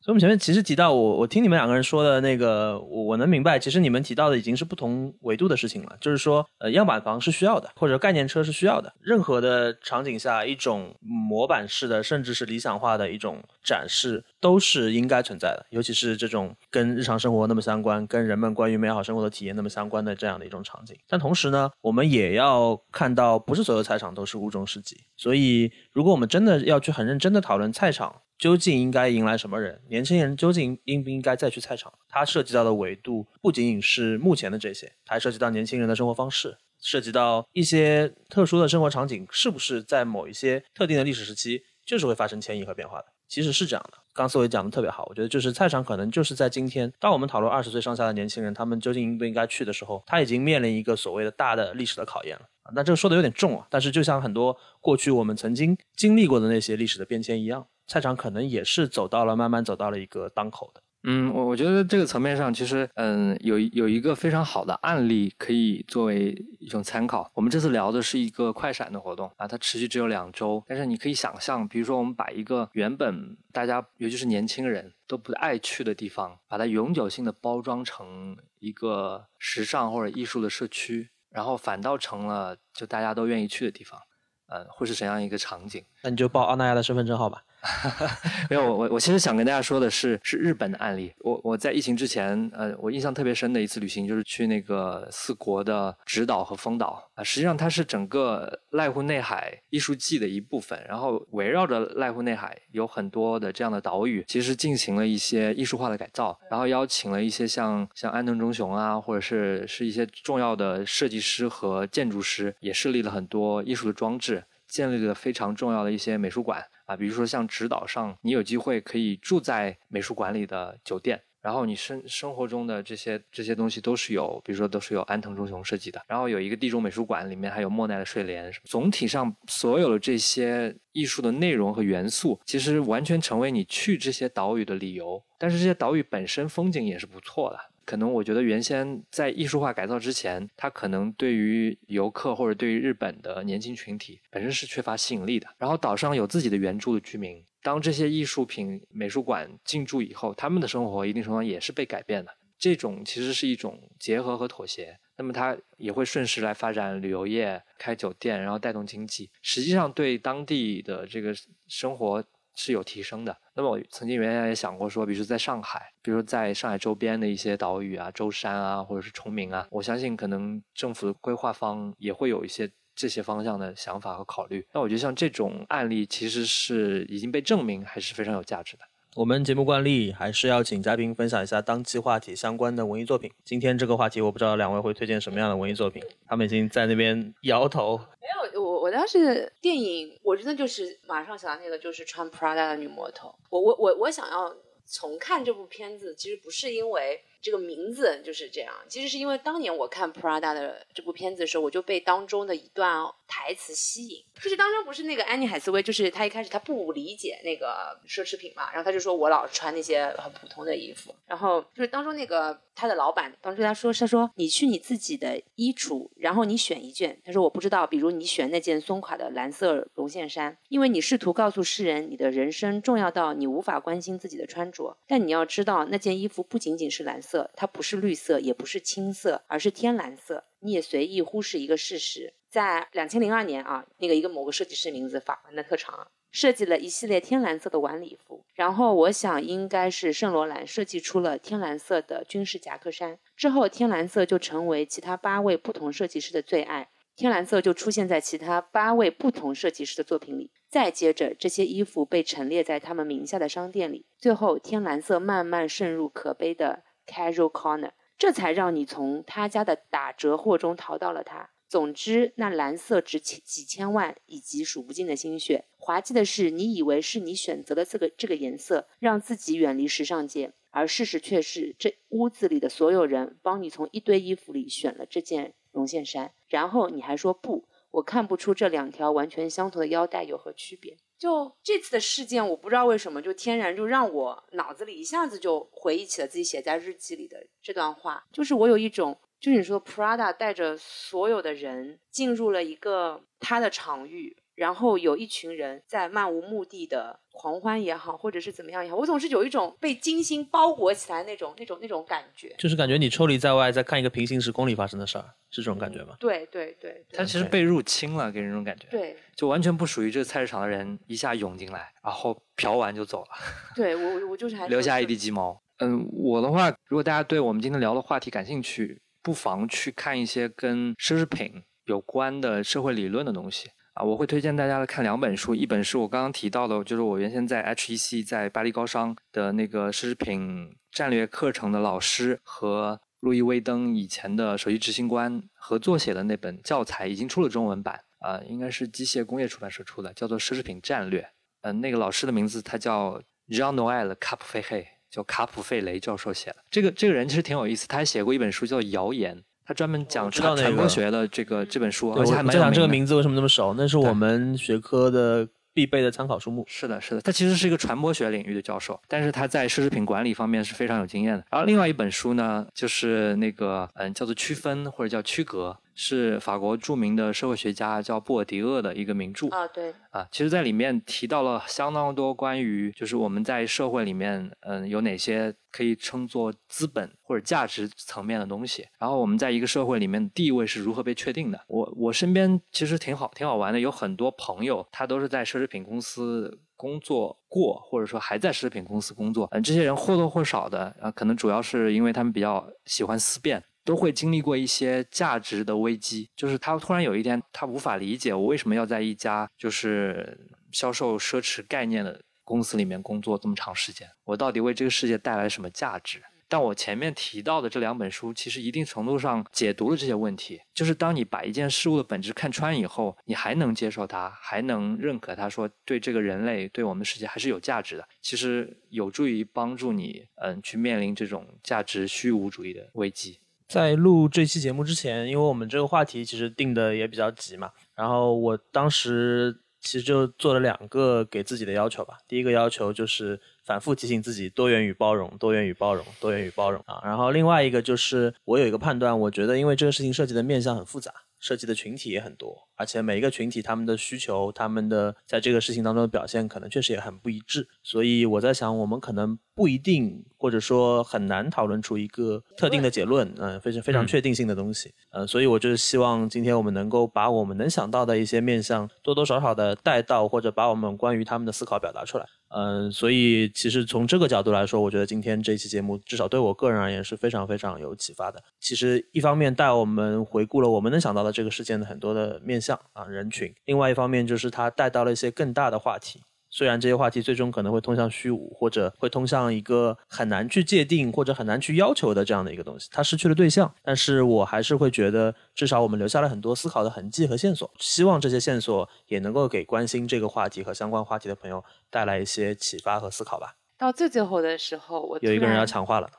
[0.04, 5.96] 所以，我们前面其实提到我，我听你们两个人说的那个，我我能明白，其实你们提到的已经是不同维度的事情了。
[6.02, 8.92] 就是说，呃，样板房是需要的，或者概念车是需要的。
[9.00, 15.68] 任何的场景下，一种模板式的，甚至是理想化的一种展示，都是应该存在的。
[15.70, 20.98] 尤其是这种跟日常生活那么相关，跟人们关于美好生活的体验那么相关的这样的一种场景。
[21.08, 24.98] 但同时呢，我们也要看到，不是所有菜场都是物中市集。
[25.16, 29.80] 所以，如果我们真的要去很认真的讨论菜场，究竟应该迎来什么人？
[29.88, 31.94] 年轻人究竟应不应该再去菜场？
[32.10, 43.06] 它涉及到的维度不仅仅是目前的这些，还涉及到年轻人的生活方式，涉及到一些特殊的生活场景，是不是在某一些特定的历史时期就是会发生迁移和变化的？
[43.28, 44.00] 其实是这样的。
[44.12, 52.50] 刚思维讲的特别好，我觉得就是菜场可能就是在今天，当我们讨论二十岁上下的年轻人他们究竟应不应该去的时候，他已经面临一个所谓的大的历史的考验了。
[52.64, 57.68] 啊那这个说的有点重啊，但是就像很多过去我们曾经经历过的那些历史的变迁一样。
[57.92, 60.82] 菜场可能也是走到了，慢慢走到了一个当口的。
[61.04, 67.30] 嗯，我我觉得这个层面上，其实嗯，有有一个非常好的案例可以作为一种参考。
[67.34, 84.00] 我们这次聊的是一个快闪的活动啊，它持续只有两周，但是你可以想象，比如说我们把一个原本大家尤其是年轻人都不爱去的地方，把它永久性的包装成一个时尚或者艺术的社区，然后反倒成了就大家都愿意去的地方，
[84.48, 85.84] 嗯，会是怎样一个场景？
[86.04, 87.44] 那你就报澳大利亚的身份证号吧。
[88.50, 91.14] 没有，我我我其实想跟大家说的是，是日本的案例。
[91.20, 97.24] 我我在疫情之前，呃，我印象特别深的一次旅行就是去那个四国的直岛和丰岛啊。
[97.24, 116.66] 实际上它是整个濑户内海艺术季的一部分，然后围绕着濑户内海有很多的这样的岛屿，其实进行了一些艺术化的改造，然后邀请了一些像像安藤忠雄啊，或者是是一些重要的设计师和建筑师，也设立了很多艺术的装置，建立了非常重要的一些美术馆。
[116.86, 128.54] 啊，比如说像直岛上，你有机会可以住在美术馆里的酒店然后你生生活中的这些这些东西都是有，比如说都是有安藤忠雄设计的，然后有一个地中美术馆，里面还有莫奈的睡莲。
[128.64, 135.24] 总体上，所有的这些艺术的内容和元素，其实完全成为你去这些岛屿的理由。
[135.40, 137.60] 但是这些岛屿本身风景也是不错的。
[137.86, 145.48] 可能我觉得原先在艺术化改造之前，它可能对于游客或者对于日本的年轻群体本身是缺乏吸引力的。
[145.58, 147.44] 然后岛上有自己的原住的居民。
[147.64, 152.32] 当这些艺术品美术馆进驻以后，他们的生活一定程度上也是被改变的。
[152.58, 154.98] 这种其实是一种结合和妥协。
[155.18, 159.30] 那么它也会顺势来发展旅游业、开酒店，然后带动经济。
[159.44, 161.36] 实际上对当地的这个
[161.68, 162.24] 生活
[162.56, 163.38] 是有提升的。
[163.56, 172.72] 那么我曾经原来也想过说，比如说在上海，比如说在上海周边的一些岛屿啊、舟山啊，或者是崇明啊，我相信可能政府规划方也会有一些。
[172.94, 178.84] 这些方向的想法和考虑，那我觉得像这种案例其实是已经被证明，还是非常有价值的。
[179.18, 183.30] 我们节目惯例还是要请嘉宾分享一下当期话题相关的文艺作品。
[183.44, 186.02] 今天这个话题，我不知道两位会推荐什么样的文艺作品。
[186.26, 187.98] 他们已经在那边摇头。
[187.98, 193.36] 没有，我我当时电影，我真的就是马上想到那个，就是穿 Prada 的女魔头。
[193.50, 194.56] 我我我我想要
[194.88, 197.20] 重看这部片子，其实不是因为。
[197.42, 204.24] 这个名字就是这样，其实是因为当年我看 Prada 的这部片子的时候，我就被当中的一段台词吸引。
[204.42, 230.44] 就是当中不是那个安妮海瑟薇，就是她一开始她不理解那个奢侈品嘛，然后她就说我老穿那些很普通的衣服，然后就是当中那个他的老板当时他说他说你去你自己的衣橱，然后你选一件，他说我不知道，比如你选那件松垮的蓝色绒线衫，因为你试图告诉世人你的人生重要到你无法关心自己的穿着，但你要知道那件衣服不仅仅是蓝色，色它不是绿色，也不是青色，而是天蓝色。
[230.60, 232.34] 你也随意忽视一个事实。
[232.50, 261.52] 在两千零二年啊，那个一个某个设计师名字法文的特长设计了一系列天蓝色的晚礼服，然后我想应该是圣罗兰设计出了天蓝色的军事夹克衫，之后天蓝色就成为其他八位不同设计师的最爱，天蓝色就出现在其他八位不同设计师的作品里，再接着这些衣服被陈列在他们名下的商店里，最后天蓝色慢慢渗入可悲的 Casual Corner，这才让你从他家的打折货中淘到了它。
[261.68, 265.64] 总之，那蓝色值几几千万以及数不尽的心血。
[265.78, 280.98] 滑稽的是，你以为是你选择了这个这个颜色，让自己远离时尚界，而事实却是这屋子里的所有人帮你从一堆衣服里选了这件绒线衫，然后你还说不，我看不出这两条完全相同的腰带有何区别。
[281.22, 289.16] 就这次的事件，我不知道为什么就天然就让我脑子里一下子就回忆起了自己写在日记里的这段话，就是我有一种。
[289.40, 302.54] 就是你说，Prada 带着所有的人进入了一个他的场域，然后有一群人在漫无目的的狂欢也好，或者是怎么样也好，我总是有一种被精心包裹起来那种、那种、那种感觉。
[302.58, 306.16] 就是感觉你抽离在外，在看一个平行时空里发生的事儿，是这种感觉吗？
[306.20, 308.88] 对对对，他其实被入侵了，给人这种感觉。
[308.90, 313.30] 对，就完全不属于这个菜市场的人一下涌进来，然后嫖完就走了。
[313.76, 315.62] 对我，我就是还留下一地鸡毛。
[315.78, 319.02] 嗯，我的话，如果大家对我们今天聊的话题感兴趣。
[319.24, 323.70] 不妨去看一些跟奢侈品有关的社会理论的东西
[324.04, 341.22] 我会推荐大家看两本书，一本是我刚刚提到的，就是我原先在 HEC 在巴黎高商的那个奢侈品战略课程的老师和路易威登以前的首席执行官合作写的那本教材，已经出了中文版啊，应该是机械工业出版社出的，叫做《奢侈品战略》。
[341.62, 344.86] 嗯，那个老师的名字他叫 Jean-Noel Capfehe。
[345.12, 349.36] 叫卡普费雷教授写的，这个这个人其实挺有意思，他还写过一本书叫《谣言》，
[349.72, 353.74] 他专门讲传传播学的这个这本书，而且还蛮讲这个名字为什么那么熟？
[353.78, 356.66] 那是我们学科的必备的参考书目。
[356.68, 361.46] 是的，是的，他其实是一个传播学领域的教授，但是他在奢侈品管理方面是非常有经验的。
[361.50, 365.78] 然后另外一本书呢，就是那个嗯，叫做区分或者叫区隔。
[365.94, 381.60] 是法国著名的社会学家叫布尔迪厄的一个名著啊，对啊，其实在里面提到了相当多关于就是我们在社会里面，嗯，有哪些可以称作资本或者价值层面的东西，然后我们在一个社会里面地位是如何被确定的。
[381.68, 393.64] 我我身边其实挺好挺好玩的，有很多朋友他都是在奢侈品公司工作过，或者说还在奢侈品公司工作，嗯，这些人或多或少的啊，可能主要是因为他们比较喜欢思辨。
[393.84, 406.22] 都会经历过一些价值的危机，就是他突然有一天，他无法理解我为什么要在一家就是销售奢侈概念的公司里面工作这么长时间，我到底为这个世界带来什么价值？
[406.48, 410.60] 但我前面提到的这两本书，其实一定程度上解读了这些问题。
[410.74, 418.06] 就是当你把一件事物的本质看穿以后，你还能接受它，还能认可它，说对这个人类、对我们世界还是有价值的。
[418.22, 423.40] 其实有助于帮助你，嗯，去面临这种价值虚无主义的危机。
[423.72, 429.62] 在录这期节目之前，因为我们这个话题其实定的也比较急嘛，然后我当时。
[429.84, 432.20] 其实就做了两个给自己的要求吧。
[432.28, 437.02] 第一个要求就是反复提醒自己多元与包容，多元与包容，多元与包容啊。
[437.04, 441.12] 然后另外一个就是我有一个判断，我觉得因为这个事情涉及的面向很复杂。
[441.40, 447.68] 涉及的群体也很多，而且每一个群体他们的需求、他们的在这个事情当中的表现，可能确实也很不一致。
[447.84, 454.92] 所以我在想，我们可能不一定，或者说很难讨论出一个特定的结论，嗯，非常非常确定性的东西。
[455.12, 462.26] 呃，所以我就是希望今天我们能够把我们能想到的一些面向，多多少少的带到，或者把我们关于他们的思考表达出来。
[462.54, 468.44] 嗯，所以其实从这个角度来说，我觉得今天这期节目至少对我个人而言是非常非常有启发的。
[468.60, 476.22] 其实一方面带我们回顾了我们能想到的这个事件的很多的面向啊人群，另外一方面就是它带到了一些更大的话题。
[476.54, 487.72] 虽然这些话题最终可能会通向虚无，或者会通向一个很难去界定或者很难去要求的这样的一个东西，它失去了对象，但是我还是会觉得，至少我们留下了很多思考的痕迹和线索。
[487.80, 493.56] 希望这些线索也能够给关心这个话题和相关话题的朋友带来一些启发和思考吧。
[493.78, 496.10] 到最最后的时候，我有一个人要抢话了，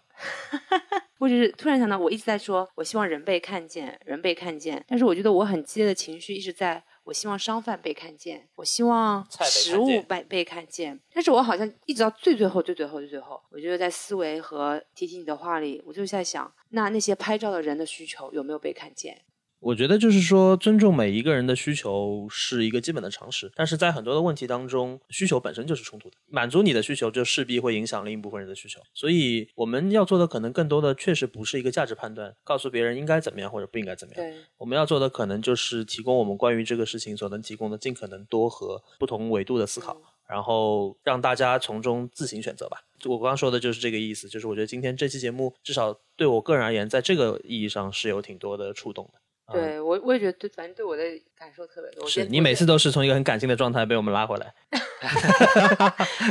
[1.23, 6.83] 或者是突然想到，我一直在说，我希望人被看见，人被看见，但是我觉得我很激烈的情绪一直在。
[7.05, 19.21] 我希望商贩被看见，我希望食物被被看见，但是我好像一直到最最后、最最后、最最后，我觉得在思维和提起你的话里，我就在想，那那些拍照的人的需求有没有被看见？
[19.63, 26.17] 我觉得就是说，尊重每一个人的需求是一个基本的常识，但是在很多的问题当中，需求本身就是冲突的。
[26.27, 28.81] 满足你的需求，就势必会影响另一部分人的需求。
[28.93, 34.25] 所以我们要做的，可能更多的确实不是一个价值判断，告诉别人应该怎么样或者不应该怎么样。
[34.25, 39.97] 对，我们要做的可能就是提供我们关于这个事情所能提供的尽可能多和不同维度的思考，
[40.29, 42.83] 然后让大家从中自行选择吧。
[43.05, 49.21] 我刚刚说的就是这个意思，就是我觉得今天这期节目，至少对我个人而言，在这个意义上是有挺多的触动的。
[49.53, 51.03] 对我，我也觉得对，反正对我的
[51.39, 52.09] 感受特别多。
[52.09, 54.55] 是你每次都是从一个很感性的状态被我们拉回来，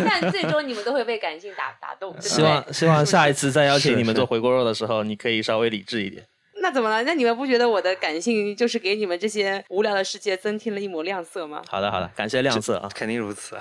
[0.07, 2.19] 但最终你们都会被感性打打动。
[2.21, 6.25] 希望希望下一次再邀请你们做回锅肉的时候，你可以稍微理智一点。
[6.63, 7.01] 那怎么了？
[7.03, 11.63] 那你们不觉得我的感性就是给你们这些无聊的世界增添了一抹亮色吗？
[11.67, 13.57] 好的，好的，感谢亮色啊，肯定如此。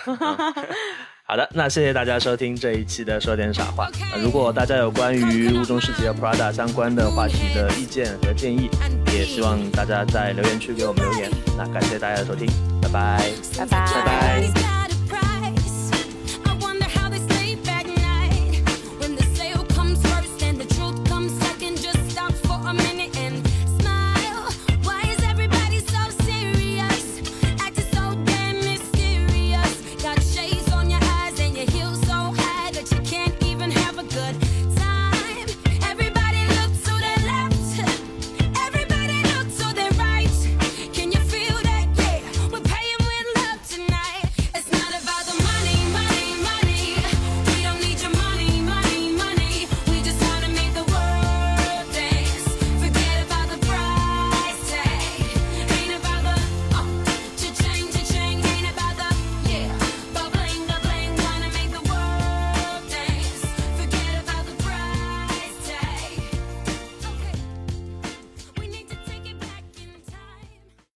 [1.31, 3.89] 好的，那谢谢大家收听这一期的说点傻话。
[4.21, 8.69] 如果大家有关于雾中世界和 Prada 相关的话题的意见和建议，
[9.15, 11.31] 也希望大家在留言区给我们留言。
[11.57, 12.49] 那感谢大家的收听，
[12.83, 14.70] 拜拜，拜拜，拜拜。